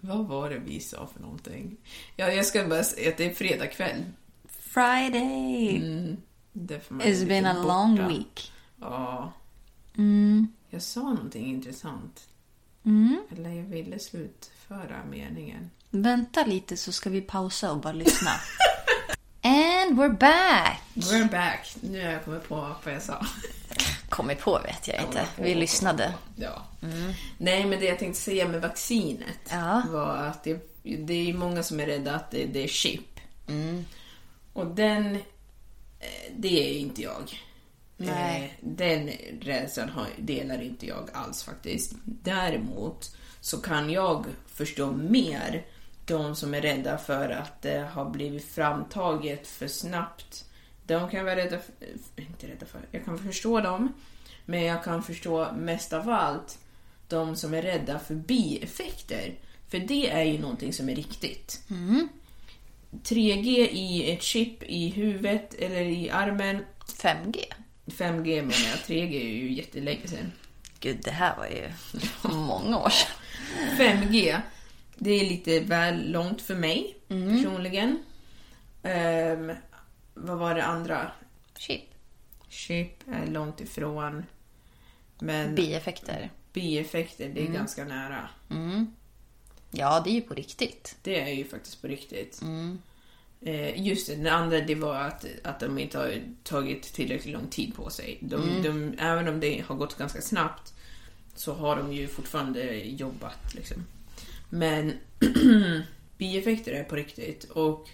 [0.00, 1.76] vad var det vi sa för någonting?
[2.16, 4.04] Ja, jag ska bara säga att det är fredag kväll.
[4.48, 5.76] Friday!
[5.76, 6.16] Mm,
[6.54, 7.66] It's been a borta.
[7.68, 8.52] long week.
[8.80, 9.32] Ja.
[9.98, 10.48] Mm.
[10.70, 12.28] Jag sa någonting intressant.
[12.84, 13.22] Mm.
[13.30, 15.70] Eller jag ville slutföra meningen.
[16.02, 18.30] Vänta lite så ska vi pausa och bara lyssna.
[19.44, 20.80] And we're back!
[20.94, 21.76] We're back.
[21.80, 23.26] Nu har jag kommit på vad jag sa.
[24.08, 25.26] Kommit på vet jag inte.
[25.36, 26.14] Vi lyssnade.
[26.36, 26.66] Ja.
[27.38, 29.82] Nej, men det jag tänkte säga med vaccinet Ja.
[29.90, 33.20] var att det, det är många som är rädda att det, det är chip.
[34.52, 35.22] Och den, eh,
[36.36, 37.40] det är inte jag.
[37.96, 38.44] Nej.
[38.44, 41.92] Eh, Den rädslan delar inte jag alls faktiskt.
[42.04, 45.64] Däremot så kan jag förstå mer
[46.04, 50.44] de som är rädda för att det har blivit framtaget för snabbt.
[50.86, 51.72] De kan vara rädda för,
[52.16, 53.92] eh, inte rädda för, jag kan förstå dem.
[54.44, 56.58] Men jag kan förstå mest av allt
[57.08, 59.34] de som är rädda för bieffekter.
[59.68, 61.60] För det är ju någonting som är riktigt.
[63.02, 67.38] 3G i ett chip i huvudet eller i armen 5G.
[67.86, 70.32] 5G menar jag, 3G är ju jättelänge sedan.
[70.80, 71.72] gud, det här var ju
[72.22, 73.12] många år sedan.
[73.78, 74.40] 5G,
[75.02, 78.02] det är lite väl långt för mig personligen.
[78.82, 79.52] Ehm,
[80.14, 81.12] vad var det andra?
[81.58, 81.82] Chip.
[82.48, 84.24] Chip är långt ifrån.
[85.18, 86.30] Men Bieffekter.
[86.52, 88.28] bieffekter, det är ganska nära.
[89.70, 90.96] Ja, det är ju på riktigt.
[91.02, 92.42] Det är ju faktiskt på riktigt.
[93.40, 97.46] Eh, just det, den andra det var att, att de inte har tagit tillräckligt lång
[97.46, 98.18] tid på sig.
[98.20, 100.74] De, de, även om det har gått ganska snabbt
[101.34, 103.54] så har de ju fortfarande jobbat.
[103.54, 103.86] Liksom.
[104.54, 104.92] Men
[106.18, 107.44] bieffekter är på riktigt.
[107.44, 107.88] Och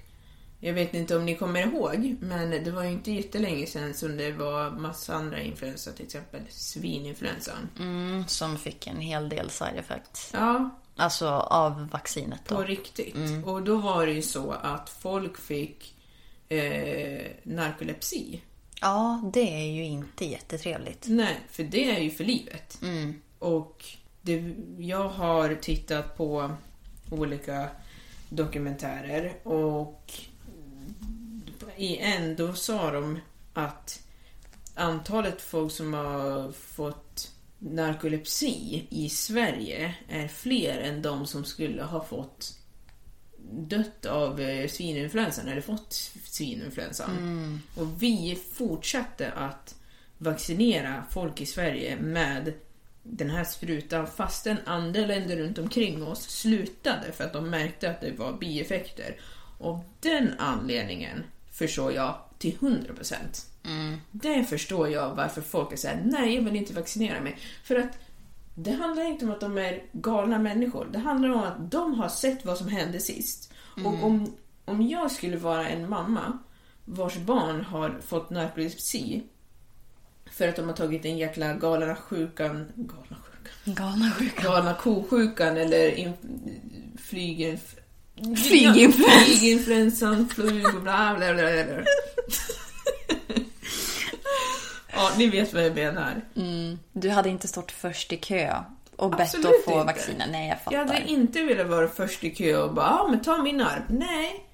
[0.61, 4.17] jag vet inte om ni kommer ihåg, men det var ju inte jättelänge sedan som
[4.17, 7.69] det var massa andra influenser, till exempel svininfluensan.
[7.79, 10.31] Mm, som fick en hel del side effects.
[10.35, 12.63] Ja, Alltså av vaccinet På då.
[12.63, 13.17] riktigt.
[13.45, 15.95] Och då var det ju så att folk fick
[16.49, 18.41] eh, narkolepsi.
[18.81, 21.05] Ja, det är ju inte jättetrevligt.
[21.09, 22.81] Nej, för det är ju för livet.
[23.39, 23.85] Och
[24.29, 26.51] det, jag har tittat på
[27.11, 27.69] olika
[28.29, 30.13] dokumentärer och
[31.77, 33.19] i en då sa de
[33.53, 34.03] att
[34.75, 42.05] antalet folk som har fått narkolepsi i Sverige är fler än de som skulle ha
[42.05, 42.59] fått
[43.51, 45.93] dött av eh, svininfluensan eller fått
[46.25, 47.11] svininfluensan.
[47.75, 49.75] Och vi fortsatte att
[50.19, 52.53] vaccinera folk i Sverige med
[53.11, 58.01] den här sprutan fastän andra länder runt omkring oss slutade för att de märkte att
[58.01, 59.17] det var bieffekter.
[59.59, 63.15] Och den anledningen förstår jag till 100%.
[64.11, 67.39] Det förstår jag varför folk är såhär, nej jag vill inte vaccinera mig.
[67.65, 67.99] För att
[68.55, 70.89] det handlar inte om att de är galna människor.
[70.93, 73.53] Det handlar om att de har sett vad som hände sist.
[73.85, 76.39] Och om, om jag skulle vara en mamma
[76.85, 79.23] vars barn har fått narkolepsi
[80.39, 84.43] för att de har tagit en jäkla galna sjukan, galna sjukan, Galna sjuka.
[84.43, 86.13] galna kosjukan eller in,
[87.09, 87.59] flygen...
[88.37, 89.21] Flyginfluensan.
[89.25, 91.85] Flyginfluensan, flyg och bla bla bla bla.
[94.93, 96.23] Ja, ni vet vad jag menar.
[96.93, 98.55] Du hade inte stått först i kö
[98.97, 99.85] och bett Absolut att få inte.
[99.85, 100.27] vacciner.
[100.31, 100.79] Nej, jag fattar.
[100.79, 103.83] Jag hade inte velat vara först i kö och bara, ja men ta min arm.
[103.89, 104.45] Nej,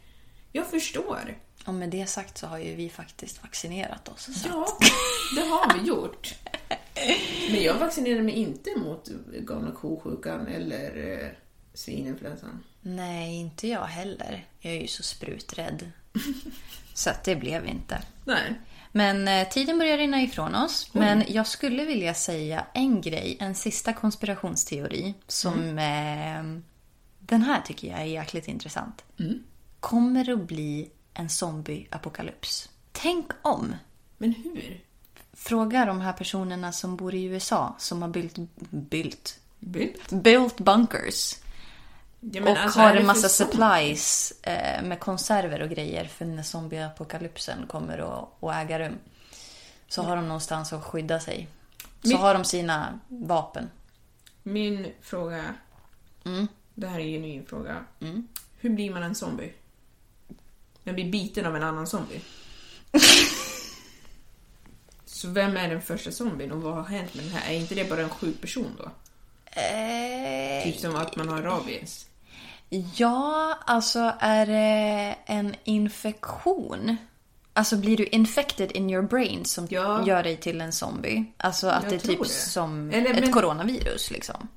[0.53, 1.35] jag förstår.
[1.65, 4.29] Och med det sagt så har ju vi faktiskt vaccinerat oss.
[4.45, 4.79] Ja,
[5.35, 6.35] det har vi gjort.
[7.51, 9.09] Men jag vaccinerade mig inte mot
[9.41, 11.29] galna kosjukan eller eh,
[11.75, 12.65] svininfluensan.
[12.81, 14.47] Nej, inte jag heller.
[14.61, 15.91] Jag är ju så spruträdd.
[16.95, 18.03] så att det blev inte.
[18.25, 18.61] Nej.
[18.93, 20.95] Men eh, tiden börjar rinna ifrån oss.
[20.95, 25.79] Men jag skulle vilja säga en grej, en sista konspirationsteori som...
[25.79, 26.61] Eh,
[27.27, 29.05] den här tycker jag är jäkligt intressant.
[29.81, 32.69] Kommer det att bli en zombie-apokalyps?
[32.93, 33.75] Tänk om!
[34.19, 34.81] Men hur?
[35.33, 38.37] Fråga de här personerna som bor i USA som har byggt,
[38.71, 40.11] byggt, Bytt?
[40.11, 41.37] built bunkers.
[42.21, 47.67] Ja, och alltså, har en massa supplies eh, med konserver och grejer för när zombieapokalypsen
[47.67, 48.99] kommer att, att äga rum.
[49.89, 51.49] Så har de någonstans att skydda sig.
[52.03, 53.71] Så Men- har de sina vapen.
[54.43, 55.55] Min fråga,
[56.25, 56.49] Mm.
[56.75, 57.85] det här är ju en ny fråga.
[58.61, 59.53] Hur blir man en zombie?
[60.85, 62.21] Man blir biten av en annan zombie.
[65.07, 67.53] Så vem är den första zombien och vad har hänt med den här?
[67.53, 68.91] Är inte det bara en sjuk person då?
[69.61, 72.07] Eh, Typ som att man har rabies.
[72.97, 76.97] ja, alltså är det en infektion?
[77.53, 80.07] Alltså blir du infected in your brain som Ja.
[80.07, 81.25] gör dig till en zombie?
[81.37, 82.29] Alltså att Jag det är typ det.
[82.29, 84.49] som Eller, ett men- coronavirus liksom.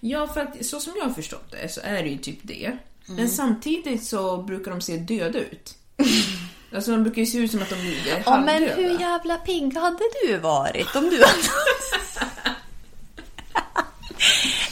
[0.00, 2.78] Ja, för att så som jag har förstått det så är det ju typ det.
[3.06, 5.74] Men samtidigt så brukar de se döda ut.
[6.74, 8.74] Alltså de brukar ju se ut som att de är Ja, men halvdöda.
[8.74, 11.38] hur jävla pigg hade du varit om du hade...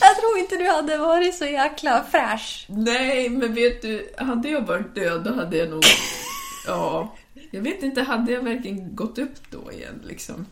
[0.00, 2.66] Jag tror inte du hade varit så jäkla fräsch.
[2.68, 5.84] Nej, men vet du, hade jag varit död då hade jag nog...
[6.66, 7.14] Ja,
[7.50, 10.46] jag vet inte, hade jag verkligen gått upp då igen liksom?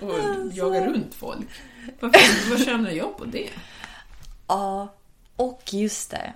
[0.00, 0.12] Och
[0.52, 1.46] jagat runt folk?
[2.00, 3.48] Varför, vad tjänar jag på det?
[4.46, 4.94] Ja,
[5.36, 6.32] och just det.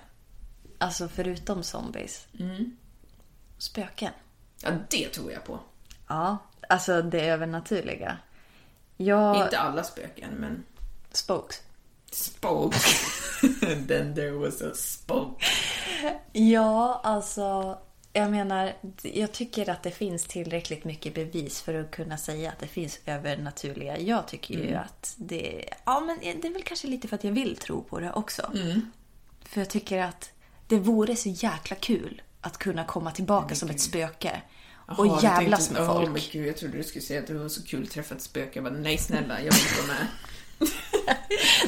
[0.81, 2.27] Alltså förutom zombies.
[3.57, 4.11] Spöken.
[4.63, 5.59] Ja, det tror jag på.
[6.07, 6.37] Ja,
[6.69, 8.17] alltså det övernaturliga.
[8.97, 9.43] Jag...
[9.45, 10.63] Inte alla spöken, men
[11.11, 11.61] Spokes.
[12.11, 12.77] spoke.
[13.87, 15.45] Then there was a spoke.
[16.31, 17.77] Ja, alltså...
[18.13, 22.59] Jag menar, jag tycker att det finns tillräckligt mycket bevis för att kunna säga att
[22.59, 23.99] det finns övernaturliga.
[23.99, 25.69] Jag tycker ju att det...
[25.85, 28.51] Ja, men det är väl kanske lite för att jag vill tro på det också.
[29.41, 30.31] För jag tycker att
[30.71, 34.41] det vore så jäkla kul att kunna komma tillbaka som ett spöke
[34.97, 36.09] och jag jävlas tänkte- med folk.
[36.11, 38.21] men gud, jag trodde du skulle säga att det var så kul att träffa ett
[38.21, 38.51] spöke.
[38.53, 40.07] Jag bara, nej snälla, jag vill inte vara med.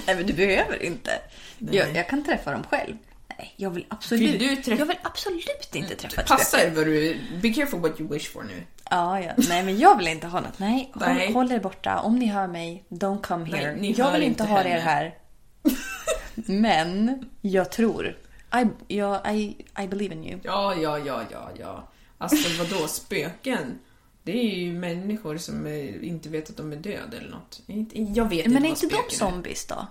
[0.08, 1.12] Nej men du behöver inte.
[1.58, 1.76] Nej.
[1.76, 2.96] Jag, jag kan träffa dem själv.
[3.38, 6.76] Nej, jag vill absolut, Vill du träffa- jag vill absolut inte träffa ett Passa spöke.
[6.76, 7.18] vad du...
[7.42, 8.64] Be careful what you wish for nu.
[8.90, 9.32] Ja, ja.
[9.38, 10.60] Nej, men jag vill inte ha något.
[10.60, 11.34] Nej, håll, Nej.
[11.34, 12.00] håll er borta.
[12.00, 13.76] Om ni hör mig, don't come Nej, here.
[13.76, 15.16] ni jag vill inte ha er här.
[16.36, 18.18] men jag tror.
[18.56, 20.40] I, jag, I, I believe in you.
[20.44, 21.88] Ja, ja, ja, ja, ja.
[22.18, 23.80] Alltså vadå, spöken?
[24.24, 27.62] Det är ju människor som eh, inte vet att de är döda eller något.
[27.68, 29.20] Inte- Jag vet Men är inte inte vad de är.
[29.20, 29.88] zombies då?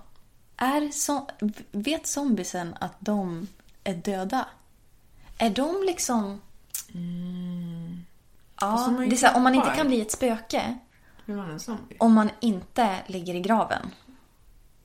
[0.57, 1.27] Är så,
[1.71, 3.47] vet zombiesen att de
[3.83, 4.45] är döda?
[5.37, 6.41] Är de liksom...
[8.61, 9.01] Ja, Mm.
[9.03, 10.77] Ju det är så här, om man inte kan bli ett spöke,
[11.25, 11.95] Hur var en zombie?
[11.99, 13.89] om man inte ligger i graven,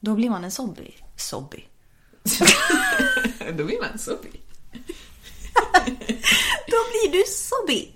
[0.01, 0.95] då blir man en zombie.
[1.16, 1.64] Zombie.
[3.53, 4.41] Då blir man zombie.
[6.67, 7.93] Då blir du zombie!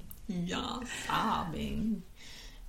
[0.48, 2.00] Ja, zombie.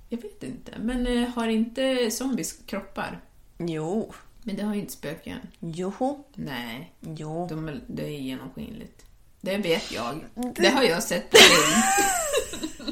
[0.08, 3.20] Jag vet inte, men eh, har inte zombies kroppar?
[3.58, 4.14] Jo.
[4.42, 5.38] Men det har ju inte spöken.
[5.60, 6.24] Jo.
[6.34, 7.46] Nej, Jo.
[7.50, 9.04] de det är genomskinligt.
[9.40, 10.24] Det vet jag.
[10.56, 11.82] Det har jag sett på film.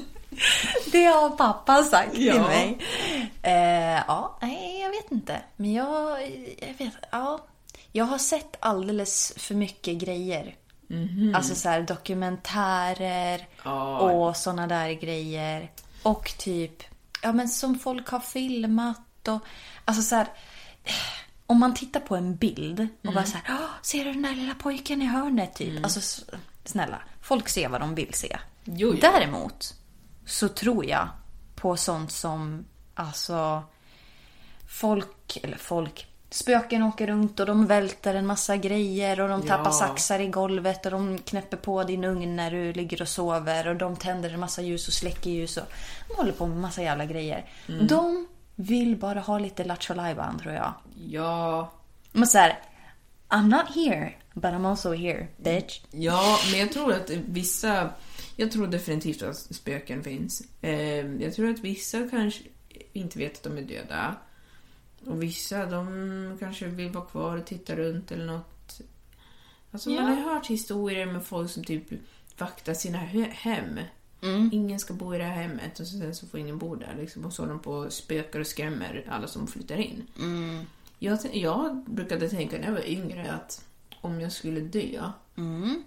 [0.92, 2.46] Det har pappa sagt till Ja.
[2.48, 2.78] mig.
[3.42, 5.42] Eh, ja, nej, jag vet inte.
[5.56, 6.22] Men jag,
[6.60, 7.44] jag vet, ja.
[7.92, 10.56] Jag har sett alldeles för mycket grejer.
[11.34, 13.98] Alltså så här dokumentärer Ja.
[13.98, 15.70] och såna där grejer.
[16.02, 16.82] Och typ,
[17.22, 19.38] ja men som folk har filmat och,
[19.84, 20.26] alltså så här.
[21.46, 24.34] Om man tittar på en bild och bara så här, "Åh, ser du den där
[24.34, 25.84] lilla pojken i hörnet typ?
[25.84, 26.24] Alltså s-
[26.64, 28.38] snälla, folk ser vad de vill se.
[28.64, 28.98] Jo, jo.
[29.00, 29.74] Däremot
[30.26, 31.08] så tror jag
[31.54, 32.64] på sånt som,
[32.94, 33.62] alltså,
[34.68, 39.64] folk, eller folk, spöken åker runt och de välter en massa grejer och de tappar
[39.64, 39.72] Ja.
[39.72, 43.76] saxar i golvet och de knäpper på din ugn när du ligger och sover och
[43.76, 45.64] de tänder en massa ljus och släcker ljus och
[46.08, 47.50] de håller på med massa jävla grejer.
[47.68, 47.86] Mm.
[47.86, 48.26] De
[48.56, 49.94] vill bara ha lite lattjo
[50.42, 50.74] tror jag.
[50.96, 51.72] Ja,
[52.12, 52.58] Men såhär,
[53.28, 55.80] I'm not here, but I'm also here, bitch.
[55.90, 57.90] Ja, men jag tror att vissa...
[58.36, 60.42] Jag tror definitivt att spöken finns.
[60.60, 62.40] Eh, jag tror att vissa kanske
[62.92, 64.16] inte vet att de är döda.
[65.06, 68.80] Och vissa, de kanske vill vara kvar och titta runt eller något.
[69.70, 70.00] Alltså Ja.
[70.02, 71.84] man har ju hört historier med folk som typ
[72.38, 73.78] vaktar sina he- hem.
[74.52, 76.94] Ingen ska bo i det här hemmet och sen så får ingen bo där.
[76.98, 77.24] Liksom.
[77.24, 80.02] Och så håller de på och spökar och skrämmer alla som flyttar in.
[80.98, 83.64] Jag, t- jag brukade tänka när jag var yngre att
[84.00, 85.10] om jag skulle dö,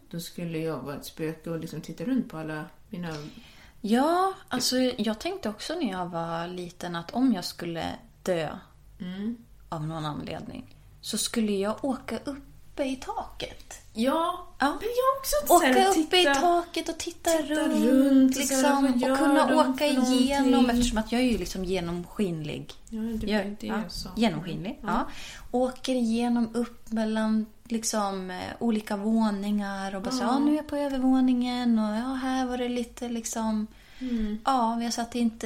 [0.09, 3.15] då skulle jag vara ett spöke och liksom titta runt på alla mina...
[3.81, 8.49] Ja, alltså jag tänkte också när jag var liten att om jag skulle dö
[9.69, 13.81] av någon anledning så skulle jag åka uppe i taket.
[13.93, 14.65] Ja, Ja.
[14.79, 18.37] men jag också så här Åka att uppe i taket och titta, titta runt, runt
[18.37, 20.69] och så här, liksom, vad gör och kunna åka igenom någonting?
[20.77, 22.73] eftersom att jag är ju liksom genomskinlig.
[22.89, 24.09] Ja, det Jag- det ja, sa.
[24.15, 25.07] Genomskinlig, ja.
[25.51, 30.67] Åker igenom upp mellan liksom eh, olika våningar och bara så, ja nu är jag
[30.67, 33.67] på övervåningen och ja här var det lite liksom
[33.99, 34.39] Mm.
[34.45, 35.39] Ja, vi har satt in,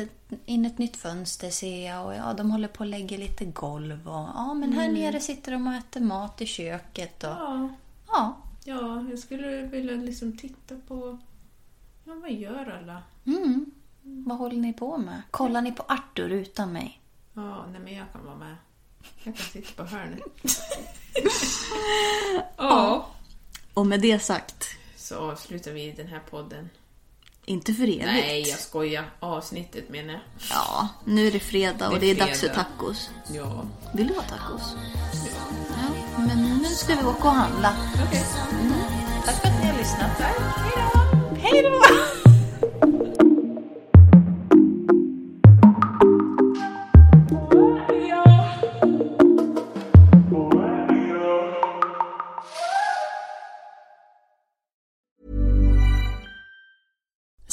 [0.45, 4.07] in ett nytt fönster ser jag och ja, de håller på att lägga lite golv
[4.07, 7.69] och ja, men här nere sitter de och äter mat i köket och Ja,
[8.07, 8.37] ja.
[8.63, 11.17] ja, jag skulle vilja liksom titta på...
[12.05, 13.03] Ja, vad gör alla?
[13.25, 13.65] Mm.
[14.01, 15.21] Vad håller ni på med?
[15.31, 17.01] Kollar ni på Arthur utan mig?
[17.33, 18.55] Ja, nej men jag kan vara med.
[19.23, 20.21] Jag kan sitta på hörnet.
[22.57, 23.09] ja.
[23.73, 26.69] Och med det sagt, Så avslutar vi den här podden.
[27.49, 28.05] Inte för evigt.
[28.05, 29.09] Nej, jag skojar.
[29.19, 30.21] Avsnittet menar jag.
[30.49, 33.09] Ja, nu är det fredag och Det är det är dags för tacos.
[33.33, 33.65] Ja.
[33.93, 34.75] Vill du ha tacos?
[36.13, 37.73] Ja, men nu ska vi åka och handla.
[38.07, 38.25] Okej.
[39.25, 40.11] Tack för att ni har lyssnat.
[40.19, 40.98] Hej